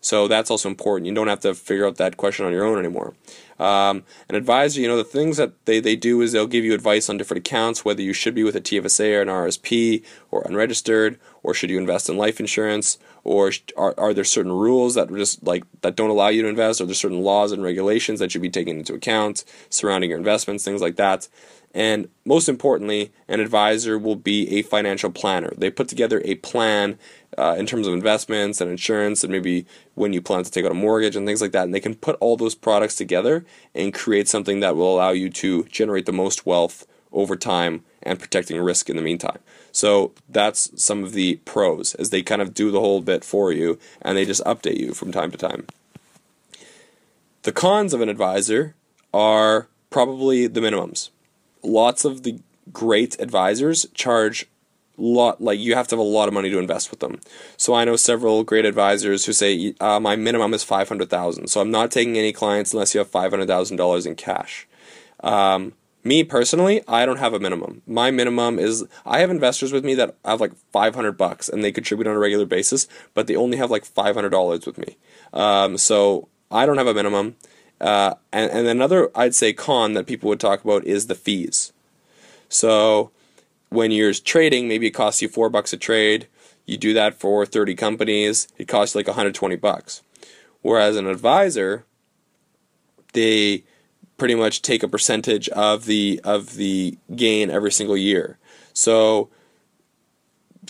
So 0.00 0.28
that's 0.28 0.50
also 0.50 0.68
important. 0.68 1.06
You 1.06 1.14
don't 1.14 1.28
have 1.28 1.40
to 1.40 1.54
figure 1.54 1.86
out 1.86 1.96
that 1.96 2.16
question 2.16 2.46
on 2.46 2.52
your 2.52 2.64
own 2.64 2.78
anymore. 2.78 3.14
Um, 3.58 4.04
an 4.28 4.34
advisor, 4.34 4.80
you 4.80 4.88
know, 4.88 4.98
the 4.98 5.04
things 5.04 5.38
that 5.38 5.64
they, 5.64 5.80
they 5.80 5.96
do 5.96 6.20
is 6.20 6.32
they'll 6.32 6.46
give 6.46 6.64
you 6.64 6.74
advice 6.74 7.08
on 7.08 7.16
different 7.16 7.46
accounts, 7.46 7.84
whether 7.84 8.02
you 8.02 8.12
should 8.12 8.34
be 8.34 8.44
with 8.44 8.54
a 8.54 8.60
TFSA 8.60 9.16
or 9.16 9.22
an 9.22 9.28
RSP 9.28 10.04
or 10.30 10.42
unregistered, 10.42 11.18
or 11.42 11.54
should 11.54 11.70
you 11.70 11.78
invest 11.78 12.08
in 12.10 12.16
life 12.16 12.38
insurance, 12.38 12.98
or 13.24 13.50
are, 13.76 13.94
are 13.98 14.12
there 14.12 14.24
certain 14.24 14.52
rules 14.52 14.94
that 14.94 15.08
just 15.14 15.42
like 15.42 15.64
that 15.80 15.96
don't 15.96 16.10
allow 16.10 16.28
you 16.28 16.42
to 16.42 16.48
invest, 16.48 16.80
or 16.80 16.86
there 16.86 16.94
certain 16.94 17.22
laws 17.22 17.50
and 17.50 17.62
regulations 17.62 18.20
that 18.20 18.30
should 18.30 18.42
be 18.42 18.50
taken 18.50 18.78
into 18.78 18.94
account 18.94 19.44
surrounding 19.70 20.10
your 20.10 20.18
investments, 20.18 20.64
things 20.64 20.82
like 20.82 20.96
that. 20.96 21.28
And 21.76 22.08
most 22.24 22.48
importantly, 22.48 23.12
an 23.28 23.38
advisor 23.38 23.98
will 23.98 24.16
be 24.16 24.48
a 24.58 24.62
financial 24.62 25.10
planner. 25.10 25.52
They 25.58 25.68
put 25.68 25.88
together 25.88 26.22
a 26.24 26.36
plan 26.36 26.98
uh, 27.36 27.54
in 27.58 27.66
terms 27.66 27.86
of 27.86 27.92
investments 27.92 28.62
and 28.62 28.70
insurance, 28.70 29.22
and 29.22 29.30
maybe 29.30 29.66
when 29.94 30.14
you 30.14 30.22
plan 30.22 30.42
to 30.42 30.50
take 30.50 30.64
out 30.64 30.70
a 30.70 30.74
mortgage 30.74 31.16
and 31.16 31.26
things 31.26 31.42
like 31.42 31.52
that. 31.52 31.64
And 31.64 31.74
they 31.74 31.80
can 31.80 31.94
put 31.94 32.16
all 32.18 32.38
those 32.38 32.54
products 32.54 32.94
together 32.94 33.44
and 33.74 33.92
create 33.92 34.26
something 34.26 34.60
that 34.60 34.74
will 34.74 34.94
allow 34.94 35.10
you 35.10 35.28
to 35.28 35.64
generate 35.64 36.06
the 36.06 36.14
most 36.14 36.46
wealth 36.46 36.86
over 37.12 37.36
time 37.36 37.84
and 38.02 38.18
protecting 38.18 38.58
risk 38.58 38.88
in 38.88 38.96
the 38.96 39.02
meantime. 39.02 39.38
So 39.70 40.12
that's 40.30 40.82
some 40.82 41.04
of 41.04 41.12
the 41.12 41.36
pros 41.44 41.94
as 41.96 42.08
they 42.08 42.22
kind 42.22 42.40
of 42.40 42.54
do 42.54 42.70
the 42.70 42.80
whole 42.80 43.02
bit 43.02 43.22
for 43.22 43.52
you 43.52 43.78
and 44.00 44.16
they 44.16 44.24
just 44.24 44.42
update 44.44 44.78
you 44.78 44.94
from 44.94 45.12
time 45.12 45.30
to 45.30 45.36
time. 45.36 45.66
The 47.42 47.52
cons 47.52 47.92
of 47.92 48.00
an 48.00 48.08
advisor 48.08 48.74
are 49.12 49.68
probably 49.90 50.46
the 50.46 50.60
minimums 50.60 51.10
lots 51.66 52.04
of 52.04 52.22
the 52.22 52.38
great 52.72 53.18
advisors 53.20 53.86
charge 53.94 54.46
lot 54.98 55.40
like 55.40 55.58
you 55.58 55.74
have 55.74 55.86
to 55.88 55.94
have 55.94 56.00
a 56.00 56.02
lot 56.02 56.28
of 56.28 56.34
money 56.34 56.50
to 56.50 56.58
invest 56.58 56.90
with 56.90 57.00
them. 57.00 57.20
So 57.56 57.74
I 57.74 57.84
know 57.84 57.96
several 57.96 58.44
great 58.44 58.64
advisors 58.64 59.26
who 59.26 59.32
say 59.32 59.74
uh, 59.80 60.00
my 60.00 60.16
minimum 60.16 60.54
is 60.54 60.64
five 60.64 60.88
hundred 60.88 61.10
thousand. 61.10 61.48
So 61.48 61.60
I'm 61.60 61.70
not 61.70 61.90
taking 61.90 62.16
any 62.16 62.32
clients 62.32 62.72
unless 62.72 62.94
you 62.94 62.98
have 62.98 63.10
five 63.10 63.30
hundred 63.30 63.48
thousand 63.48 63.76
dollars 63.76 64.06
in 64.06 64.14
cash. 64.14 64.66
Um, 65.20 65.74
me 66.02 66.22
personally, 66.22 66.82
I 66.86 67.04
don't 67.04 67.18
have 67.18 67.34
a 67.34 67.40
minimum. 67.40 67.82
My 67.86 68.10
minimum 68.10 68.58
is 68.58 68.84
I 69.04 69.18
have 69.18 69.30
investors 69.30 69.72
with 69.72 69.84
me 69.84 69.94
that 69.96 70.16
have 70.24 70.40
like 70.40 70.54
five 70.72 70.94
hundred 70.94 71.18
bucks 71.18 71.48
and 71.48 71.62
they 71.62 71.72
contribute 71.72 72.06
on 72.06 72.16
a 72.16 72.18
regular 72.18 72.46
basis, 72.46 72.86
but 73.12 73.26
they 73.26 73.36
only 73.36 73.58
have 73.58 73.70
like 73.70 73.84
five 73.84 74.14
hundred 74.14 74.30
dollars 74.30 74.66
with 74.66 74.78
me. 74.78 74.96
Um, 75.32 75.76
so 75.76 76.28
I 76.50 76.64
don't 76.64 76.78
have 76.78 76.86
a 76.86 76.94
minimum. 76.94 77.36
Uh, 77.80 78.14
and, 78.32 78.50
and 78.50 78.66
another, 78.66 79.10
I'd 79.14 79.34
say, 79.34 79.52
con 79.52 79.94
that 79.94 80.06
people 80.06 80.28
would 80.28 80.40
talk 80.40 80.64
about 80.64 80.84
is 80.84 81.06
the 81.06 81.14
fees. 81.14 81.72
So 82.48 83.10
when 83.68 83.90
you're 83.90 84.14
trading, 84.14 84.68
maybe 84.68 84.86
it 84.86 84.92
costs 84.92 85.20
you 85.20 85.28
four 85.28 85.48
bucks 85.50 85.72
a 85.72 85.76
trade. 85.76 86.26
You 86.64 86.76
do 86.76 86.92
that 86.94 87.14
for 87.14 87.46
30 87.46 87.74
companies, 87.74 88.48
it 88.58 88.66
costs 88.66 88.94
you 88.94 89.00
like 89.00 89.06
120 89.06 89.56
bucks. 89.56 90.02
Whereas 90.62 90.96
an 90.96 91.06
advisor, 91.06 91.84
they 93.12 93.62
pretty 94.16 94.34
much 94.34 94.62
take 94.62 94.82
a 94.82 94.88
percentage 94.88 95.48
of 95.50 95.84
the 95.84 96.20
of 96.24 96.54
the 96.54 96.98
gain 97.14 97.50
every 97.50 97.70
single 97.70 97.96
year. 97.96 98.38
So 98.72 99.28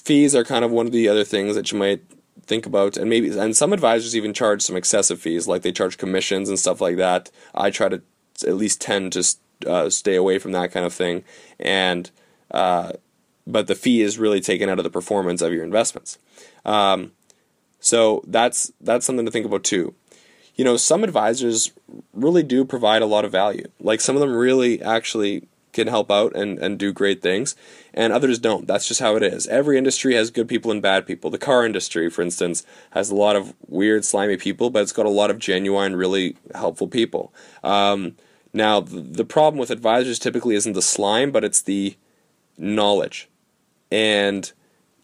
fees 0.03 0.35
are 0.35 0.45
kind 0.45 0.65
of 0.65 0.71
one 0.71 0.87
of 0.87 0.93
the 0.93 1.09
other 1.09 1.25
things 1.25 1.55
that 1.55 1.73
you 1.73 1.79
might 1.79 2.03
think 2.47 2.67
about 2.67 2.97
and 2.97 3.11
maybe 3.11 3.37
and 3.37 3.57
some 3.57 3.73
advisors 3.73 4.17
even 4.17 4.33
charge 4.33 4.63
some 4.63 4.77
excessive 4.77 5.21
fees 5.21 5.49
like 5.49 5.63
they 5.63 5.73
charge 5.73 5.99
commissions 5.99 6.49
and 6.49 6.59
stuff 6.59 6.81
like 6.81 6.97
that. 6.97 7.31
I 7.55 7.71
try 7.71 7.89
to 7.89 8.03
at 8.47 8.55
least 8.55 8.81
tend 8.81 9.13
to 9.13 9.25
uh, 9.67 9.91
stay 9.91 10.15
away 10.15 10.39
from 10.39 10.53
that 10.53 10.73
kind 10.73 10.87
of 10.87 10.93
thing. 10.93 11.25
And 11.59 12.11
uh, 12.51 12.93
but 13.47 13.67
the 13.67 13.75
fee 13.75 14.03
is 14.03 14.19
really 14.19 14.41
taken 14.41 14.69
out 14.69 14.79
of 14.79 14.85
the 14.85 14.91
performance 14.91 15.41
of 15.41 15.53
your 15.53 15.65
investments. 15.65 16.19
Um, 16.65 17.13
so 17.81 18.23
that's 18.27 18.73
that's 18.81 19.07
something 19.07 19.27
to 19.27 19.33
think 19.33 19.47
about 19.47 19.65
too. 19.65 19.95
You 20.55 20.65
know 20.65 20.77
some 20.77 21.05
advisors 21.05 21.73
really 22.13 22.43
do 22.43 22.65
provide 22.65 23.03
a 23.03 23.07
lot 23.07 23.25
of 23.25 23.33
value. 23.33 23.67
Like 23.81 24.01
some 24.01 24.17
of 24.17 24.21
them 24.21 24.35
really 24.35 24.83
actually 24.83 25.47
can 25.77 25.87
help 25.87 26.11
out 26.11 26.35
and, 26.35 26.59
and 26.59 26.79
do 26.79 26.93
great 26.93 27.23
things, 27.23 27.55
and 27.95 28.13
others 28.13 28.39
don't. 28.39 28.67
That's 28.67 28.89
just 28.89 29.01
how 29.01 29.15
it 29.15 29.23
is. 29.23 29.47
Every 29.47 29.79
industry 29.79 30.15
has 30.15 30.31
good 30.31 30.49
people 30.49 30.71
and 30.71 30.83
bad 30.83 31.07
people. 31.07 31.31
The 31.31 31.39
car 31.39 31.65
industry, 31.65 32.11
for 32.11 32.23
instance, 32.23 32.67
has 32.91 33.11
a 33.11 33.15
lot 33.15 33.37
of 33.37 33.55
weird, 33.69 34.05
slimy 34.05 34.37
people, 34.37 34.71
but 34.71 34.83
it's 34.83 34.93
got 34.93 35.07
a 35.07 35.11
lot 35.11 35.31
of 35.31 35.39
genuine, 35.39 35.95
really 35.95 36.37
helpful 36.55 36.89
people. 36.89 37.33
Um, 37.63 38.17
now, 38.53 38.81
the 38.81 39.25
problem 39.25 39.59
with 39.61 39.71
advisors 39.71 40.19
typically 40.19 40.55
isn't 40.55 40.73
the 40.73 40.83
slime, 40.83 41.31
but 41.31 41.45
it's 41.45 41.61
the 41.61 41.97
knowledge. 42.57 43.29
And 43.91 44.51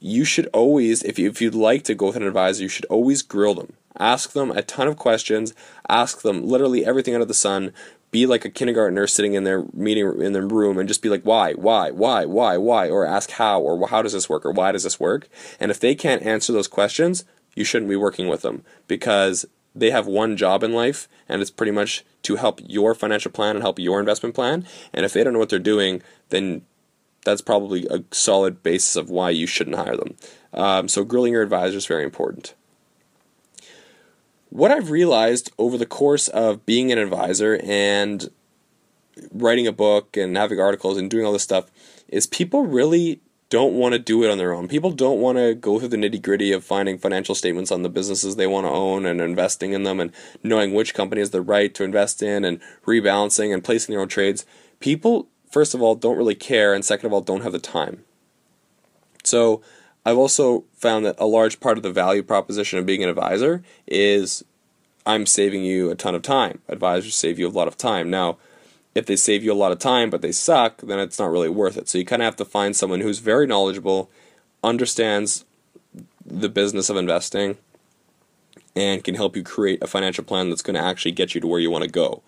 you 0.00 0.25
should 0.25 0.49
always, 0.55 1.02
if, 1.02 1.19
you, 1.19 1.29
if 1.29 1.41
you'd 1.43 1.55
like 1.55 1.85
to 1.85 1.95
go 1.95 2.07
with 2.07 2.17
an 2.17 2.23
advisor, 2.23 2.62
you 2.62 2.69
should 2.69 2.87
always 2.87 3.21
grill 3.21 3.55
them. 3.55 3.75
Ask 3.99 4.33
them 4.33 4.50
a 4.50 4.62
ton 4.62 4.88
of 4.88 4.97
questions. 4.97 5.55
Ask 5.88 6.23
them 6.23 6.49
literally 6.49 6.85
everything 6.85 7.14
under 7.14 7.26
the 7.26 7.35
sun 7.35 7.75
be 8.12 8.26
like 8.26 8.45
a 8.45 8.50
kindergartner 8.50 9.07
sitting 9.07 9.33
in 9.35 9.42
their 9.42 9.64
meeting 9.73 10.21
in 10.21 10.35
their 10.35 10.47
room 10.47 10.78
and 10.78 10.87
just 10.87 11.02
be 11.02 11.09
like 11.09 11.23
why 11.23 11.54
why 11.54 11.90
why 11.90 12.25
why 12.25 12.57
why? 12.57 12.88
Or 12.88 13.04
ask 13.04 13.31
how 13.33 13.61
or 13.61 13.88
how 13.88 14.02
does 14.02 14.12
this 14.12 14.28
work 14.28 14.47
or 14.47 14.52
why 14.52 14.71
does 14.71 14.85
this 14.85 15.00
work? 15.00 15.28
And 15.59 15.71
if 15.71 15.81
they 15.81 15.97
can't 15.97 16.23
answer 16.23 16.52
those 16.52 16.69
questions 16.69 17.25
you 17.57 17.64
shouldn't 17.64 17.88
be 17.88 17.97
working 17.97 18.28
with 18.28 18.42
them 18.42 18.64
because 18.87 19.45
they 19.75 19.90
have 19.90 20.07
one 20.07 20.37
job 20.37 20.62
in 20.62 20.73
life 20.73 21.09
and 21.28 21.42
it's 21.42 21.50
pretty 21.50 21.73
much 21.73 22.04
to 22.23 22.37
help 22.37 22.61
your 22.64 22.95
financial 22.95 23.31
plan 23.31 23.57
and 23.57 23.62
help 23.62 23.78
your 23.78 23.99
investment 23.99 24.35
plan. 24.35 24.66
And 24.92 25.04
if 25.04 25.12
they 25.12 25.25
don't 25.25 25.33
know 25.33 25.38
what 25.38 25.49
they're 25.49 25.59
doing 25.59 26.02
then 26.28 26.62
that's 27.25 27.40
probably 27.40 27.87
a 27.88 28.04
solid 28.11 28.62
basis 28.62 28.97
of 28.97 29.09
why 29.09 29.31
you 29.31 29.47
shouldn't 29.47 29.76
hire 29.76 29.97
them. 29.97 30.16
Um, 30.52 30.88
so 30.88 31.04
grilling 31.04 31.33
your 31.33 31.42
advisor 31.42 31.76
is 31.76 31.87
very 31.87 32.04
important 32.04 32.54
what 34.53 34.71
I've 34.71 34.91
realized 34.91 35.51
over 35.57 35.79
the 35.79 35.87
course 35.87 36.29
of 36.29 36.67
being 36.67 36.93
an 36.93 36.99
advisor 36.99 37.59
and 37.65 38.31
writing 39.33 39.67
a 39.67 39.73
book 39.73 40.15
and 40.15 40.37
having 40.37 40.61
articles 40.61 40.99
and 40.99 41.11
doing 41.11 41.25
all 41.25 41.33
this 41.33 41.43
stuff 41.43 41.71
is 42.09 42.27
people 42.27 42.67
really 42.67 43.23
don't 43.49 43.73
want 43.73 43.95
to 43.95 43.99
do 43.99 44.23
it 44.23 44.31
on 44.31 44.37
their 44.37 44.53
own. 44.53 44.69
People 44.69 44.91
don't 44.91 45.21
want 45.21 45.39
to 45.39 45.55
go 45.55 45.79
through 45.79 45.89
the 45.89 45.97
nitty 45.97 46.21
gritty 46.21 46.53
of 46.53 46.65
finding 46.65 46.99
financial 46.99 47.35
statements 47.35 47.73
on 47.73 47.83
the 47.83 47.89
businesses 47.89 48.37
they 48.37 48.47
want 48.47 48.67
to 48.67 48.71
own 48.71 49.07
and 49.07 49.23
investing 49.23 49.73
in 49.73 49.85
them 49.85 49.99
and 49.99 50.13
knowing 50.43 50.75
which 50.75 50.93
company 50.93 51.23
is 51.23 51.31
the 51.31 51.41
right 51.41 51.75
to 51.75 51.83
invest 51.85 52.23
in 52.23 52.45
and 52.45 52.61
rebalancing 52.85 53.55
and 53.55 53.65
placing 53.65 53.95
their 53.95 54.03
own 54.03 54.09
trades. 54.09 54.45
People, 54.81 55.29
first 55.51 55.73
of 55.73 55.81
all, 55.81 55.95
don't 55.95 56.19
really 56.19 56.35
care, 56.35 56.75
and 56.75 56.85
second 56.85 57.07
of 57.07 57.15
all, 57.15 57.23
don't 57.23 57.43
have 57.43 57.53
the 57.53 57.59
time. 57.59 58.05
So 59.25 59.63
I've 60.05 60.19
also 60.19 60.65
found 60.75 61.07
that 61.07 61.17
a 61.19 61.27
large 61.27 61.61
part 61.61 61.77
of 61.77 61.83
the 61.83 61.93
value 61.93 62.23
proposition 62.23 62.79
of 62.79 62.87
being 62.87 63.03
an 63.03 63.09
advisor 63.09 63.63
is 63.87 64.45
I'm 65.07 65.27
saving 65.27 65.65
you 65.65 65.91
a 65.91 65.95
ton 65.95 66.15
of 66.15 66.23
time. 66.23 66.61
Advisors 66.69 67.15
save 67.15 67.39
you 67.39 67.49
a 67.49 67.51
lot 67.51 67.69
of 67.69 67.77
time. 67.77 68.11
Now, 68.11 68.39
if 68.95 69.07
they 69.07 69.17
save 69.17 69.43
you 69.43 69.53
a 69.53 69.55
lot 69.55 69.73
of 69.73 69.79
time 69.79 70.11
but 70.11 70.23
they 70.23 70.33
suck, 70.33 70.79
then 70.83 70.99
it's 70.99 71.19
not 71.19 71.31
really 71.31 71.49
worth 71.49 71.77
it. 71.77 71.89
So 71.89 71.99
you 71.99 72.05
kind 72.05 72.23
of 72.23 72.27
have 72.27 72.37
to 72.37 72.45
find 72.45 72.75
someone 72.75 73.01
who's 73.01 73.21
very 73.21 73.47
knowledgeable, 73.47 74.11
understands 74.63 75.45
the 76.25 76.49
business 76.49 76.89
of 76.89 76.97
investing, 76.97 77.59
and 78.75 79.05
can 79.05 79.15
help 79.15 79.37
you 79.37 79.43
create 79.43 79.83
a 79.83 79.87
financial 79.87 80.25
plan 80.25 80.49
that's 80.49 80.63
going 80.63 80.75
to 80.75 80.83
actually 80.83 81.13
get 81.13 81.35
you 81.35 81.41
to 81.41 81.47
where 81.47 81.61
you 81.61 81.71
want 81.71 81.85
to 81.85 81.91
go. 81.91 82.23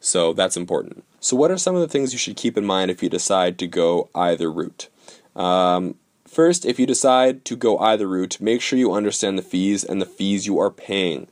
So 0.00 0.32
that's 0.32 0.56
important. 0.56 1.04
So, 1.20 1.36
what 1.36 1.50
are 1.50 1.58
some 1.58 1.74
of 1.74 1.80
the 1.80 1.88
things 1.88 2.12
you 2.12 2.18
should 2.18 2.36
keep 2.36 2.56
in 2.56 2.64
mind 2.64 2.90
if 2.90 3.02
you 3.02 3.08
decide 3.08 3.58
to 3.58 3.66
go 3.66 4.10
either 4.14 4.50
route? 4.50 4.88
Um, 5.34 5.96
First, 6.36 6.66
if 6.66 6.78
you 6.78 6.84
decide 6.84 7.46
to 7.46 7.56
go 7.56 7.78
either 7.78 8.06
route, 8.06 8.42
make 8.42 8.60
sure 8.60 8.78
you 8.78 8.92
understand 8.92 9.38
the 9.38 9.42
fees 9.42 9.82
and 9.82 10.02
the 10.02 10.04
fees 10.04 10.46
you 10.46 10.58
are 10.58 10.70
paying. 10.70 11.28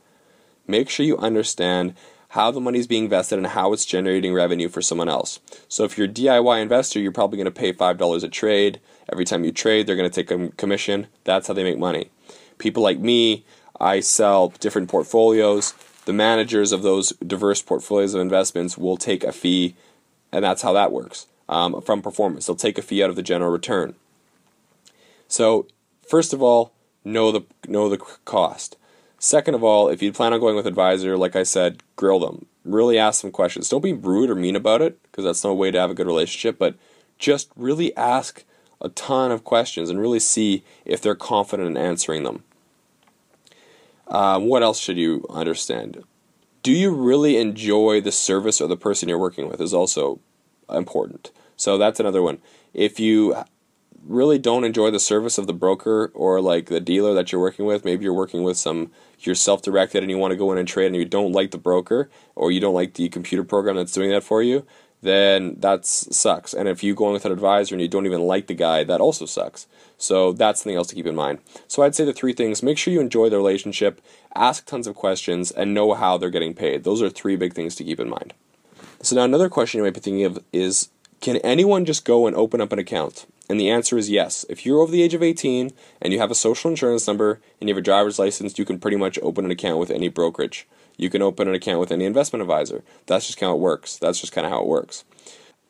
Make 0.65 0.89
sure 0.89 1.05
you 1.05 1.15
understand 1.19 1.93
how 2.29 2.49
the 2.49 2.59
money 2.59 2.79
is 2.79 2.87
being 2.87 3.03
invested 3.03 3.37
and 3.37 3.45
how 3.45 3.71
it's 3.71 3.85
generating 3.85 4.33
revenue 4.33 4.67
for 4.67 4.81
someone 4.81 5.07
else. 5.07 5.39
So 5.69 5.83
if 5.83 5.95
you're 5.95 6.07
a 6.07 6.11
DIY 6.11 6.59
investor, 6.59 6.99
you're 6.99 7.11
probably 7.11 7.37
going 7.37 7.45
to 7.45 7.51
pay 7.51 7.71
$5 7.71 8.23
a 8.23 8.29
trade. 8.29 8.79
Every 9.11 9.25
time 9.25 9.43
you 9.43 9.51
trade, 9.51 9.85
they're 9.85 9.95
going 9.95 10.09
to 10.09 10.23
take 10.23 10.31
a 10.31 10.49
commission. 10.57 11.05
That's 11.23 11.47
how 11.47 11.53
they 11.53 11.61
make 11.61 11.77
money. 11.77 12.09
People 12.57 12.81
like 12.81 12.97
me, 12.97 13.45
I 13.79 13.99
sell 13.99 14.55
different 14.59 14.89
portfolios. 14.89 15.75
The 16.05 16.13
managers 16.13 16.71
of 16.71 16.81
those 16.81 17.11
diverse 17.17 17.61
portfolios 17.61 18.15
of 18.15 18.21
investments 18.21 18.75
will 18.75 18.97
take 18.97 19.23
a 19.23 19.31
fee, 19.31 19.75
and 20.31 20.43
that's 20.43 20.63
how 20.63 20.73
that 20.73 20.91
works 20.91 21.27
um, 21.47 21.79
from 21.83 22.01
performance. 22.01 22.47
They'll 22.47 22.55
take 22.55 22.79
a 22.79 22.81
fee 22.81 23.03
out 23.03 23.11
of 23.11 23.15
the 23.15 23.21
general 23.21 23.51
return. 23.51 23.93
So, 25.35 25.67
first 26.07 26.31
of 26.31 26.41
all, 26.41 26.71
know 27.03 27.29
the 27.29 27.41
know 27.67 27.89
the 27.89 27.97
cost. 27.97 28.77
Second 29.19 29.53
of 29.53 29.65
all, 29.65 29.89
if 29.89 30.01
you 30.01 30.13
plan 30.13 30.31
on 30.31 30.39
going 30.39 30.55
with 30.55 30.65
advisor, 30.65 31.17
like 31.17 31.35
I 31.35 31.43
said, 31.43 31.83
grill 31.97 32.21
them. 32.21 32.45
Really 32.63 32.97
ask 32.97 33.21
them 33.21 33.31
questions. 33.31 33.67
Don't 33.67 33.83
be 33.83 33.91
rude 33.91 34.29
or 34.29 34.35
mean 34.35 34.55
about 34.55 34.81
it, 34.81 34.97
because 35.03 35.25
that's 35.25 35.43
no 35.43 35.53
way 35.53 35.71
to 35.71 35.77
have 35.77 35.91
a 35.91 35.93
good 35.93 36.07
relationship, 36.07 36.57
but 36.57 36.75
just 37.19 37.51
really 37.57 37.93
ask 37.97 38.45
a 38.79 38.87
ton 38.87 39.29
of 39.29 39.43
questions 39.43 39.89
and 39.89 39.99
really 39.99 40.21
see 40.21 40.63
if 40.85 41.01
they're 41.01 41.15
confident 41.15 41.67
in 41.67 41.75
answering 41.75 42.23
them. 42.23 42.45
Um, 44.07 44.45
what 44.45 44.63
else 44.63 44.79
should 44.79 44.97
you 44.97 45.25
understand? 45.29 46.01
Do 46.63 46.71
you 46.71 46.91
really 46.91 47.35
enjoy 47.35 47.99
the 47.99 48.13
service 48.13 48.61
or 48.61 48.69
the 48.69 48.77
person 48.77 49.09
you're 49.09 49.19
working 49.19 49.49
with 49.49 49.59
is 49.59 49.73
also 49.73 50.21
important. 50.69 51.31
So 51.57 51.77
that's 51.77 51.99
another 51.99 52.21
one. 52.21 52.39
If 52.73 52.99
you 52.99 53.35
really 54.07 54.37
don't 54.37 54.63
enjoy 54.63 54.91
the 54.91 54.99
service 54.99 55.37
of 55.37 55.47
the 55.47 55.53
broker 55.53 56.11
or 56.13 56.41
like 56.41 56.67
the 56.67 56.79
dealer 56.79 57.13
that 57.13 57.31
you're 57.31 57.41
working 57.41 57.65
with, 57.65 57.85
maybe 57.85 58.03
you're 58.03 58.13
working 58.13 58.43
with 58.43 58.57
some 58.57 58.91
you're 59.19 59.35
self-directed 59.35 60.03
and 60.03 60.11
you 60.11 60.17
want 60.17 60.31
to 60.31 60.37
go 60.37 60.51
in 60.51 60.57
and 60.57 60.67
trade 60.67 60.87
and 60.87 60.95
you 60.95 61.05
don't 61.05 61.31
like 61.31 61.51
the 61.51 61.57
broker 61.57 62.09
or 62.35 62.51
you 62.51 62.59
don't 62.59 62.73
like 62.73 62.93
the 62.93 63.09
computer 63.09 63.43
program 63.43 63.75
that's 63.75 63.93
doing 63.93 64.11
that 64.11 64.23
for 64.23 64.43
you, 64.43 64.65
then 65.01 65.55
that 65.59 65.85
sucks. 65.85 66.53
And 66.53 66.67
if 66.67 66.83
you 66.83 66.93
go 66.93 67.07
in 67.07 67.13
with 67.13 67.25
an 67.25 67.31
advisor 67.31 67.75
and 67.75 67.81
you 67.81 67.87
don't 67.87 68.05
even 68.05 68.21
like 68.21 68.47
the 68.47 68.53
guy, 68.53 68.83
that 68.83 69.01
also 69.01 69.25
sucks. 69.25 69.67
So 69.97 70.33
that's 70.33 70.61
something 70.61 70.75
else 70.75 70.87
to 70.87 70.95
keep 70.95 71.05
in 71.05 71.15
mind. 71.15 71.39
So 71.67 71.83
I'd 71.83 71.95
say 71.95 72.05
the 72.05 72.13
three 72.13 72.33
things: 72.33 72.61
make 72.61 72.77
sure 72.77 72.93
you 72.93 72.99
enjoy 72.99 73.29
the 73.29 73.37
relationship, 73.37 74.01
ask 74.35 74.65
tons 74.65 74.87
of 74.87 74.95
questions, 74.95 75.51
and 75.51 75.73
know 75.73 75.93
how 75.93 76.17
they're 76.17 76.29
getting 76.29 76.53
paid. 76.53 76.83
Those 76.83 77.01
are 77.01 77.09
three 77.09 77.35
big 77.35 77.53
things 77.53 77.75
to 77.75 77.83
keep 77.83 77.99
in 77.99 78.09
mind. 78.09 78.33
So 79.01 79.15
now 79.15 79.23
another 79.23 79.49
question 79.49 79.77
you 79.77 79.83
might 79.83 79.93
be 79.93 79.99
thinking 79.99 80.25
of 80.25 80.43
is 80.51 80.89
can 81.21 81.37
anyone 81.37 81.85
just 81.85 82.05
go 82.05 82.27
and 82.27 82.35
open 82.35 82.59
up 82.59 82.71
an 82.71 82.79
account? 82.79 83.25
And 83.49 83.59
the 83.59 83.69
answer 83.69 83.97
is 83.97 84.09
yes. 84.09 84.45
If 84.49 84.65
you're 84.65 84.79
over 84.79 84.91
the 84.91 85.03
age 85.03 85.13
of 85.13 85.21
18 85.21 85.71
and 86.01 86.13
you 86.13 86.19
have 86.19 86.31
a 86.31 86.35
social 86.35 86.69
insurance 86.69 87.07
number 87.07 87.41
and 87.59 87.69
you 87.69 87.75
have 87.75 87.81
a 87.81 87.83
driver's 87.83 88.17
license, 88.17 88.57
you 88.57 88.65
can 88.65 88.79
pretty 88.79 88.97
much 88.97 89.19
open 89.21 89.45
an 89.45 89.51
account 89.51 89.79
with 89.79 89.91
any 89.91 90.07
brokerage. 90.07 90.67
You 90.97 91.09
can 91.09 91.21
open 91.21 91.47
an 91.47 91.53
account 91.53 91.79
with 91.79 91.91
any 91.91 92.05
investment 92.05 92.41
advisor. 92.41 92.83
That's 93.05 93.27
just 93.27 93.39
how 93.39 93.53
it 93.53 93.59
works. 93.59 93.97
That's 93.97 94.19
just 94.19 94.33
kind 94.33 94.45
of 94.45 94.51
how 94.51 94.61
it 94.61 94.67
works. 94.67 95.03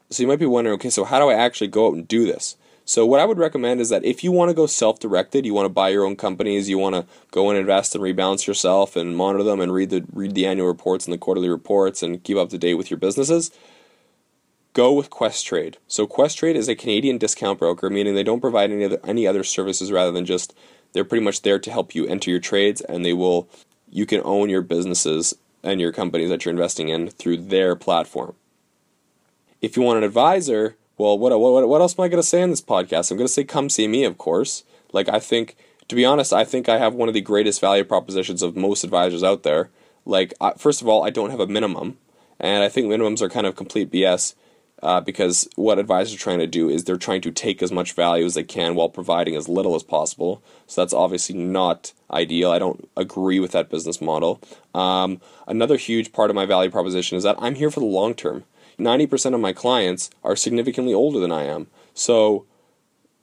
So 0.09 0.21
you 0.21 0.27
might 0.27 0.39
be 0.39 0.45
wondering, 0.45 0.75
okay, 0.75 0.89
so 0.89 1.03
how 1.03 1.19
do 1.19 1.29
I 1.29 1.33
actually 1.33 1.67
go 1.67 1.87
out 1.87 1.95
and 1.95 2.07
do 2.07 2.25
this? 2.25 2.55
So 2.87 3.03
what 3.03 3.19
I 3.19 3.25
would 3.25 3.39
recommend 3.39 3.81
is 3.81 3.89
that 3.89 4.05
if 4.05 4.23
you 4.23 4.31
want 4.31 4.49
to 4.49 4.55
go 4.55 4.67
self-directed, 4.67 5.43
you 5.43 5.55
want 5.55 5.65
to 5.65 5.73
buy 5.73 5.89
your 5.89 6.05
own 6.05 6.15
companies, 6.15 6.69
you 6.69 6.77
want 6.77 6.93
to 6.93 7.05
go 7.31 7.49
and 7.49 7.57
invest 7.57 7.95
and 7.95 8.03
rebalance 8.03 8.45
yourself 8.45 8.95
and 8.95 9.17
monitor 9.17 9.43
them 9.43 9.59
and 9.59 9.73
read 9.73 9.89
the 9.89 10.05
read 10.13 10.35
the 10.35 10.45
annual 10.45 10.67
reports 10.67 11.05
and 11.05 11.13
the 11.13 11.17
quarterly 11.17 11.49
reports 11.49 12.03
and 12.03 12.23
keep 12.23 12.37
up 12.37 12.49
to 12.49 12.59
date 12.59 12.75
with 12.75 12.91
your 12.91 12.99
businesses, 12.99 13.49
go 14.75 14.91
with 14.91 15.09
Questrade. 15.09 15.75
So 15.87 16.05
Questrade 16.05 16.55
is 16.55 16.67
a 16.67 16.75
Canadian 16.75 17.17
discount 17.17 17.57
broker, 17.57 17.89
meaning 17.89 18.13
they 18.13 18.23
don't 18.23 18.41
provide 18.41 18.69
any 18.69 18.83
other 18.83 18.99
any 19.03 19.25
other 19.25 19.43
services 19.43 19.91
rather 19.91 20.11
than 20.11 20.25
just 20.25 20.53
they're 20.93 21.05
pretty 21.05 21.23
much 21.23 21.41
there 21.41 21.57
to 21.57 21.71
help 21.71 21.95
you 21.95 22.05
enter 22.05 22.29
your 22.29 22.39
trades 22.39 22.81
and 22.81 23.03
they 23.03 23.13
will 23.13 23.49
you 23.89 24.05
can 24.05 24.21
own 24.23 24.49
your 24.49 24.61
businesses 24.61 25.33
and 25.63 25.81
your 25.81 25.91
companies 25.91 26.29
that 26.29 26.45
you're 26.45 26.51
investing 26.51 26.89
in 26.89 27.09
through 27.09 27.37
their 27.37 27.75
platform. 27.75 28.35
If 29.61 29.75
you 29.75 29.81
want 29.81 29.97
an 29.97 30.03
advisor, 30.03 30.75
well, 30.97 31.17
what 31.17 31.37
what 31.39 31.67
what 31.67 31.81
else 31.81 31.97
am 31.97 32.03
I 32.03 32.09
going 32.09 32.21
to 32.21 32.27
say 32.27 32.41
in 32.41 32.51
this 32.51 32.61
podcast? 32.61 33.09
I'm 33.09 33.17
going 33.17 33.27
to 33.27 33.33
say 33.33 33.45
come 33.45 33.69
see 33.69 33.87
me, 33.87 34.03
of 34.03 34.17
course. 34.17 34.65
Like 34.91 35.09
I 35.09 35.19
think 35.19 35.55
to 35.87 35.95
be 35.95 36.03
honest, 36.03 36.33
I 36.33 36.43
think 36.43 36.67
I 36.67 36.79
have 36.79 36.93
one 36.93 37.07
of 37.07 37.13
the 37.13 37.21
greatest 37.21 37.61
value 37.61 37.85
propositions 37.85 38.41
of 38.41 38.57
most 38.57 38.83
advisors 38.83 39.23
out 39.23 39.43
there. 39.43 39.69
Like 40.05 40.33
first 40.57 40.81
of 40.81 40.89
all, 40.89 41.05
I 41.05 41.11
don't 41.11 41.31
have 41.31 41.39
a 41.39 41.47
minimum, 41.47 41.97
and 42.41 42.61
I 42.61 42.67
think 42.67 42.87
minimums 42.87 43.21
are 43.21 43.29
kind 43.29 43.47
of 43.47 43.55
complete 43.55 43.89
BS 43.89 44.35
uh, 44.83 45.01
because 45.01 45.47
what 45.55 45.79
advisors 45.79 46.15
are 46.15 46.19
trying 46.19 46.39
to 46.39 46.47
do 46.47 46.69
is 46.69 46.83
they're 46.83 46.97
trying 46.97 47.21
to 47.21 47.31
take 47.31 47.63
as 47.63 47.71
much 47.71 47.93
value 47.93 48.25
as 48.25 48.33
they 48.33 48.43
can 48.43 48.75
while 48.75 48.89
providing 48.89 49.35
as 49.35 49.49
little 49.49 49.75
as 49.75 49.83
possible. 49.83 50.43
So 50.67 50.81
that's 50.81 50.93
obviously 50.93 51.35
not 51.35 51.93
ideal. 52.11 52.51
I 52.51 52.59
don't 52.59 52.89
agree 52.97 53.39
with 53.39 53.51
that 53.53 53.69
business 53.69 54.01
model. 54.01 54.41
Um, 54.73 55.21
another 55.47 55.77
huge 55.77 56.11
part 56.11 56.29
of 56.29 56.35
my 56.35 56.45
value 56.45 56.69
proposition 56.69 57.17
is 57.17 57.23
that 57.23 57.37
I'm 57.39 57.55
here 57.55 57.71
for 57.71 57.79
the 57.79 57.85
long 57.85 58.13
term. 58.13 58.43
90% 58.77 59.33
of 59.33 59.39
my 59.39 59.53
clients 59.53 60.09
are 60.23 60.35
significantly 60.35 60.93
older 60.93 61.19
than 61.19 61.31
I 61.31 61.43
am. 61.43 61.67
So 61.93 62.45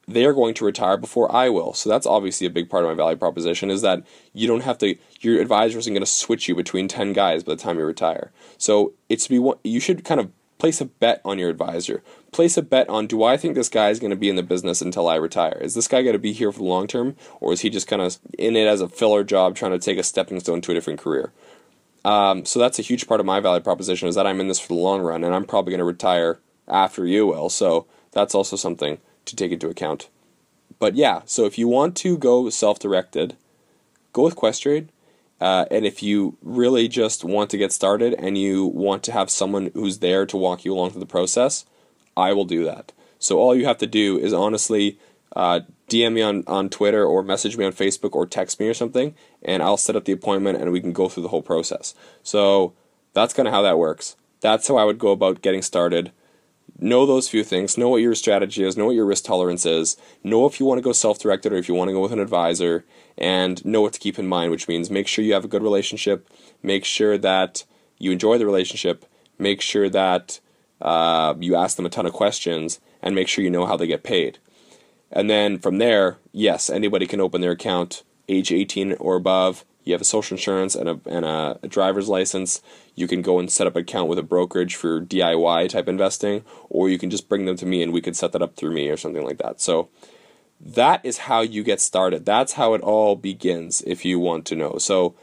they 0.09 0.25
are 0.25 0.33
going 0.33 0.55
to 0.55 0.65
retire 0.65 0.97
before 0.97 1.33
I 1.35 1.49
will. 1.49 1.75
So 1.75 1.89
that's 1.89 2.07
obviously 2.07 2.47
a 2.47 2.51
big 2.51 2.69
part 2.69 2.85
of 2.85 2.91
my 2.91 2.95
value 2.95 3.17
proposition 3.17 3.71
is 3.71 3.83
that 3.83 4.03
you 4.33 4.49
don't 4.49 4.63
have 4.63 4.79
to 4.79 4.97
your 5.21 5.41
advisor 5.41 5.79
isn't 5.79 5.93
going 5.93 6.03
to 6.03 6.11
switch 6.11 6.49
you 6.49 6.55
between 6.55 6.89
10 6.89 7.13
guys 7.13 7.45
by 7.45 7.55
the 7.55 7.61
time 7.61 7.79
you 7.79 7.85
retire. 7.85 8.33
So 8.59 8.95
it's 9.09 9.29
be 9.29 9.53
you 9.63 9.81
should 9.81 10.05
kind 10.05 10.21
of 10.21 10.31
place 10.63 10.81
a 10.81 10.85
bet 10.85 11.21
on 11.25 11.41
your 11.41 11.51
advisor. 11.51 12.05
Place 12.31 12.57
a 12.57 12.63
bet 12.63 12.89
on 12.89 13.09
do 13.09 13.25
I 13.25 13.37
think 13.37 13.57
this 13.57 13.69
guy 13.69 13.91
is 13.91 13.99
going 13.99 14.13
to 14.13 14.17
be 14.17 14.29
in 14.29 14.37
the 14.37 14.45
business 14.45 14.81
until 14.81 15.09
I 15.09 15.17
retire? 15.17 15.59
Is 15.61 15.75
this 15.75 15.89
guy 15.89 16.03
going 16.03 16.13
to 16.13 16.21
be 16.21 16.33
here 16.33 16.53
for 16.53 16.61
the 16.61 16.67
long 16.67 16.87
term, 16.87 17.17
or 17.41 17.53
is 17.53 17.63
he 17.63 17.69
just 17.69 17.89
kind 17.89 18.01
of 18.01 18.17
in 18.39 18.55
it 18.55 18.69
as 18.69 18.81
a 18.81 18.89
filler 18.89 19.25
job 19.25 19.57
trying 19.57 19.73
to 19.73 19.81
take 19.81 19.99
a 19.99 20.05
stepping 20.05 20.39
stone 20.39 20.61
to 20.61 20.71
a 20.71 20.75
different 20.75 21.01
career? 21.01 21.33
Um, 22.05 22.45
so 22.45 22.61
that's 22.61 22.79
a 22.79 22.83
huge 22.83 23.09
part 23.09 23.19
of 23.19 23.27
my 23.27 23.41
value 23.41 23.61
proposition 23.61 24.07
is 24.07 24.15
that 24.15 24.25
I'm 24.25 24.41
in 24.41 24.47
this 24.47 24.61
for 24.61 24.69
the 24.69 24.75
long 24.75 25.01
run, 25.01 25.25
and 25.25 25.35
I'm 25.35 25.47
probably 25.47 25.73
going 25.73 25.81
to 25.81 25.85
retire 25.85 26.39
after 26.69 27.09
you 27.09 27.27
will. 27.27 27.49
So 27.49 27.87
that's 28.13 28.33
also 28.33 28.55
something 28.55 28.99
to 29.25 29.35
take 29.35 29.51
into 29.51 29.69
account. 29.69 30.11
But 30.79 30.95
yeah, 30.95 31.23
so 31.25 31.45
if 31.45 31.59
you 31.59 31.67
want 31.67 31.97
to 31.97 32.17
go 32.17 32.49
self-directed, 32.51 33.37
go 34.13 34.23
with 34.23 34.37
Questrade. 34.37 34.91
Uh, 35.43 35.65
and 35.73 35.85
if 35.85 36.05
you 36.05 36.39
really 36.41 36.87
just 36.87 37.25
want 37.25 37.51
to 37.51 37.59
get 37.59 37.73
started 37.73 38.15
and 38.15 38.39
you 38.39 38.65
want 38.65 39.03
to 39.03 39.11
have 39.11 39.29
someone 39.29 39.73
who's 39.75 39.99
there 39.99 40.25
to 40.25 40.37
walk 40.37 40.65
you 40.65 40.73
along 40.73 40.91
through 40.91 41.01
the 41.01 41.05
process, 41.05 41.67
I 42.17 42.33
will 42.33 42.45
do 42.45 42.63
that. 42.63 42.93
So 43.19 43.41
all 43.41 43.53
you 43.53 43.65
have 43.65 43.79
to 43.79 43.89
do 43.89 44.17
is 44.17 44.33
honestly 44.33 45.01
uh, 45.35 45.63
DM 45.89 46.13
me 46.13 46.23
on, 46.23 46.45
on 46.47 46.69
Twitter 46.69 47.05
or 47.05 47.25
message 47.25 47.57
me 47.57 47.65
on 47.65 47.73
Facebook 47.73 48.15
or 48.15 48.25
text 48.25 48.61
me 48.61 48.69
or 48.69 48.75
something, 48.75 49.17
and 49.43 49.65
I'll 49.65 49.77
set 49.77 49.97
up 49.97 50.05
the 50.05 50.13
appointment 50.13 50.63
and 50.63 50.71
we 50.71 50.81
can 50.81 50.93
go 50.93 51.09
through 51.09 51.25
the 51.25 51.31
whole 51.31 51.43
process. 51.43 51.93
So 52.23 52.75
that's 53.13 53.35
kind 53.35 53.49
of 53.49 53.53
how 53.53 53.63
that 53.63 53.79
works. 53.79 54.15
That's 54.43 54.69
how 54.69 54.77
I 54.77 54.85
would 54.85 55.01
go 55.01 55.11
about 55.11 55.43
getting 55.43 55.63
started 55.63 56.13
know 56.83 57.07
those 57.07 57.29
few 57.29 57.45
things, 57.45 57.79
know 57.79 57.89
what 57.89 58.03
your 58.03 58.15
strategy 58.15 58.65
is, 58.65 58.77
know 58.77 58.87
what 58.87 58.95
your 58.95 59.07
risk 59.07 59.25
tolerance 59.25 59.65
is, 59.65 59.97
know 60.23 60.47
if 60.47 60.59
you 60.59 60.67
want 60.67 60.79
to 60.79 60.83
go 60.83 60.93
self 60.93 61.19
directed 61.19 61.53
or 61.53 61.57
if 61.57 61.69
you 61.69 61.75
want 61.75 61.89
to 61.89 61.93
go 61.93 62.01
with 62.01 62.13
an 62.13 62.19
advisor, 62.19 62.85
and 63.17 63.65
know 63.65 63.81
what 63.81 63.93
to 63.93 64.01
keep 64.01 64.19
in 64.19 64.27
mind, 64.27 64.51
which 64.51 64.69
means 64.69 64.91
make 64.91 65.07
sure 65.07 65.25
you 65.25 65.35
have 65.35 65.45
a 65.45 65.49
good 65.49 65.63
relationship, 65.63 66.29
make 66.63 66.85
sure 66.85 67.17
that 67.19 67.65
you 67.99 68.11
enjoy 68.11 68.39
the 68.39 68.47
relationship, 68.47 69.05
make 69.39 69.61
sure 69.61 69.89
that 69.89 70.41
uh, 70.81 71.35
you 71.39 71.55
ask 71.55 71.77
them 71.77 71.87
a 71.87 71.91
ton 71.91 72.07
of 72.07 72.13
questions, 72.13 72.81
and 73.01 73.15
make 73.15 73.29
sure 73.29 73.45
you 73.45 73.51
know 73.51 73.67
how 73.67 73.77
they 73.77 73.87
get 73.87 74.03
paid. 74.03 74.39
And 75.11 75.29
then 75.29 75.59
from 75.59 75.79
there, 75.79 76.19
yes, 76.33 76.71
anybody 76.71 77.07
can 77.07 77.21
open 77.21 77.41
their 77.41 77.53
account 77.53 78.03
age 78.29 78.53
18 78.53 78.95
or 78.95 79.17
above 79.17 79.65
you 79.85 79.93
have 79.93 80.01
a 80.01 80.05
social 80.05 80.37
insurance 80.37 80.75
and 80.75 80.89
a 80.89 81.01
and 81.07 81.25
a, 81.25 81.59
driver's 81.69 82.09
license, 82.09 82.63
you 82.95 83.09
can 83.09 83.23
go 83.23 83.39
and 83.39 83.51
set 83.51 83.67
up 83.67 83.77
an 83.77 83.83
account 83.83 84.09
with 84.09 84.19
a 84.19 84.23
brokerage 84.23 84.77
for 84.77 85.01
DIY 85.01 85.69
type 85.69 85.89
investing, 85.89 86.45
or 86.69 86.89
you 86.89 86.99
can 86.99 87.11
just 87.11 87.29
bring 87.29 87.47
them 87.47 87.57
to 87.57 87.67
me 87.67 87.83
and 87.83 87.93
we 87.93 88.01
can 88.01 88.15
set 88.15 88.33
that 88.33 88.43
up 88.43 88.55
through 88.55 88.73
me 88.73 88.89
or 88.89 88.97
something 88.97 89.25
like 89.25 89.39
that. 89.39 89.61
So 89.61 89.89
that 90.61 91.05
is 91.05 91.19
how 91.19 91.41
you 91.41 91.65
get 91.65 91.81
started. 91.81 92.25
That's 92.25 92.53
how 92.53 92.75
it 92.75 92.81
all 92.81 93.17
begins 93.17 93.83
if 93.83 94.05
you 94.05 94.21
want 94.21 94.47
to 94.47 94.57
know. 94.57 94.79
So 94.79 95.15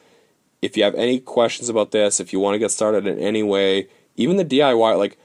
if 0.62 0.76
you 0.76 0.84
have 0.84 0.96
any 0.96 1.20
questions 1.20 1.70
about 1.70 1.92
this, 1.92 2.20
if 2.20 2.34
you 2.34 2.40
want 2.40 2.56
to 2.56 2.60
get 2.60 2.72
started 2.72 3.08
in 3.08 3.18
any 3.18 3.44
way, 3.44 3.88
even 4.18 4.36
the 4.36 4.46
DIY 4.46 4.98
like 4.98 5.18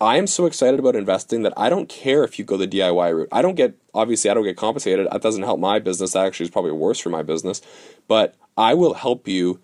I 0.00 0.18
am 0.18 0.26
so 0.26 0.44
excited 0.44 0.78
about 0.78 0.94
investing 0.94 1.42
that 1.42 1.54
I 1.56 1.70
don't 1.70 1.88
care 1.88 2.22
if 2.22 2.38
you 2.38 2.44
go 2.44 2.56
the 2.56 2.68
DIY 2.68 3.16
route. 3.16 3.28
I 3.32 3.40
don't 3.40 3.54
get 3.54 3.76
obviously 3.94 4.30
I 4.30 4.34
don't 4.34 4.44
get 4.44 4.56
compensated. 4.56 5.08
That 5.10 5.22
doesn't 5.22 5.42
help 5.42 5.58
my 5.58 5.78
business. 5.78 6.12
That 6.12 6.26
actually 6.26 6.44
is 6.44 6.50
probably 6.50 6.72
worse 6.72 6.98
for 6.98 7.08
my 7.08 7.22
business. 7.22 7.62
But 8.06 8.34
I 8.58 8.74
will 8.74 8.94
help 8.94 9.26
you 9.26 9.60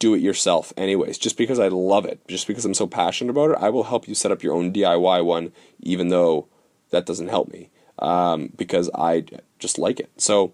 do 0.00 0.14
it 0.14 0.22
yourself 0.22 0.72
anyways 0.78 1.18
just 1.18 1.36
because 1.36 1.58
i 1.60 1.68
love 1.68 2.06
it 2.06 2.26
just 2.26 2.46
because 2.46 2.64
i'm 2.64 2.74
so 2.74 2.86
passionate 2.86 3.30
about 3.30 3.50
it 3.50 3.58
i 3.60 3.68
will 3.68 3.84
help 3.84 4.08
you 4.08 4.14
set 4.14 4.32
up 4.32 4.42
your 4.42 4.54
own 4.54 4.72
diy 4.72 5.22
one 5.22 5.52
even 5.80 6.08
though 6.08 6.48
that 6.88 7.06
doesn't 7.06 7.28
help 7.28 7.52
me 7.52 7.68
um, 7.98 8.50
because 8.56 8.90
i 8.94 9.22
just 9.58 9.78
like 9.78 10.00
it 10.00 10.10
so 10.16 10.52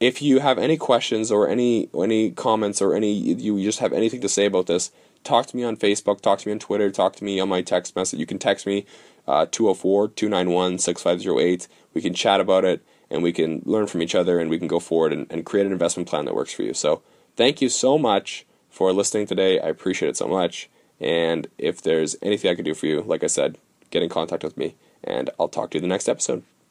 if 0.00 0.22
you 0.22 0.40
have 0.40 0.58
any 0.58 0.78
questions 0.78 1.30
or 1.30 1.46
any 1.46 1.90
any 2.02 2.30
comments 2.30 2.80
or 2.80 2.94
any 2.94 3.12
you 3.12 3.62
just 3.62 3.80
have 3.80 3.92
anything 3.92 4.22
to 4.22 4.28
say 4.28 4.46
about 4.46 4.66
this 4.66 4.90
talk 5.28 5.46
to 5.46 5.56
me 5.56 5.64
on 5.64 5.76
facebook 5.76 6.20
talk 6.20 6.40
to 6.40 6.48
me 6.48 6.52
on 6.52 6.58
twitter 6.58 6.90
talk 6.90 7.14
to 7.16 7.24
me 7.24 7.38
on 7.38 7.48
my 7.48 7.62
text 7.62 7.94
message 7.94 8.18
you 8.18 8.26
can 8.26 8.38
text 8.38 8.66
me 8.66 8.84
uh, 9.26 9.46
204-291-6508 9.46 11.68
we 11.94 12.02
can 12.02 12.14
chat 12.14 12.40
about 12.40 12.64
it 12.64 12.82
and 13.10 13.22
we 13.22 13.32
can 13.32 13.62
learn 13.64 13.86
from 13.86 14.02
each 14.02 14.14
other 14.14 14.38
and 14.38 14.50
we 14.50 14.58
can 14.58 14.68
go 14.68 14.80
forward 14.80 15.12
and, 15.12 15.26
and 15.30 15.46
create 15.46 15.66
an 15.66 15.72
investment 15.72 16.08
plan 16.08 16.24
that 16.24 16.34
works 16.34 16.52
for 16.52 16.62
you. 16.62 16.74
So 16.74 17.02
thank 17.36 17.60
you 17.60 17.68
so 17.68 17.98
much 17.98 18.46
for 18.68 18.92
listening 18.92 19.26
today. 19.26 19.60
I 19.60 19.68
appreciate 19.68 20.10
it 20.10 20.16
so 20.16 20.28
much. 20.28 20.68
And 21.00 21.48
if 21.58 21.80
there's 21.80 22.16
anything 22.22 22.50
I 22.50 22.54
can 22.54 22.64
do 22.64 22.74
for 22.74 22.86
you, 22.86 23.02
like 23.02 23.24
I 23.24 23.28
said, 23.28 23.56
get 23.90 24.02
in 24.02 24.08
contact 24.08 24.44
with 24.44 24.56
me 24.56 24.76
and 25.02 25.30
I'll 25.38 25.48
talk 25.48 25.70
to 25.70 25.78
you 25.78 25.82
in 25.82 25.88
the 25.88 25.94
next 25.94 26.08
episode. 26.08 26.42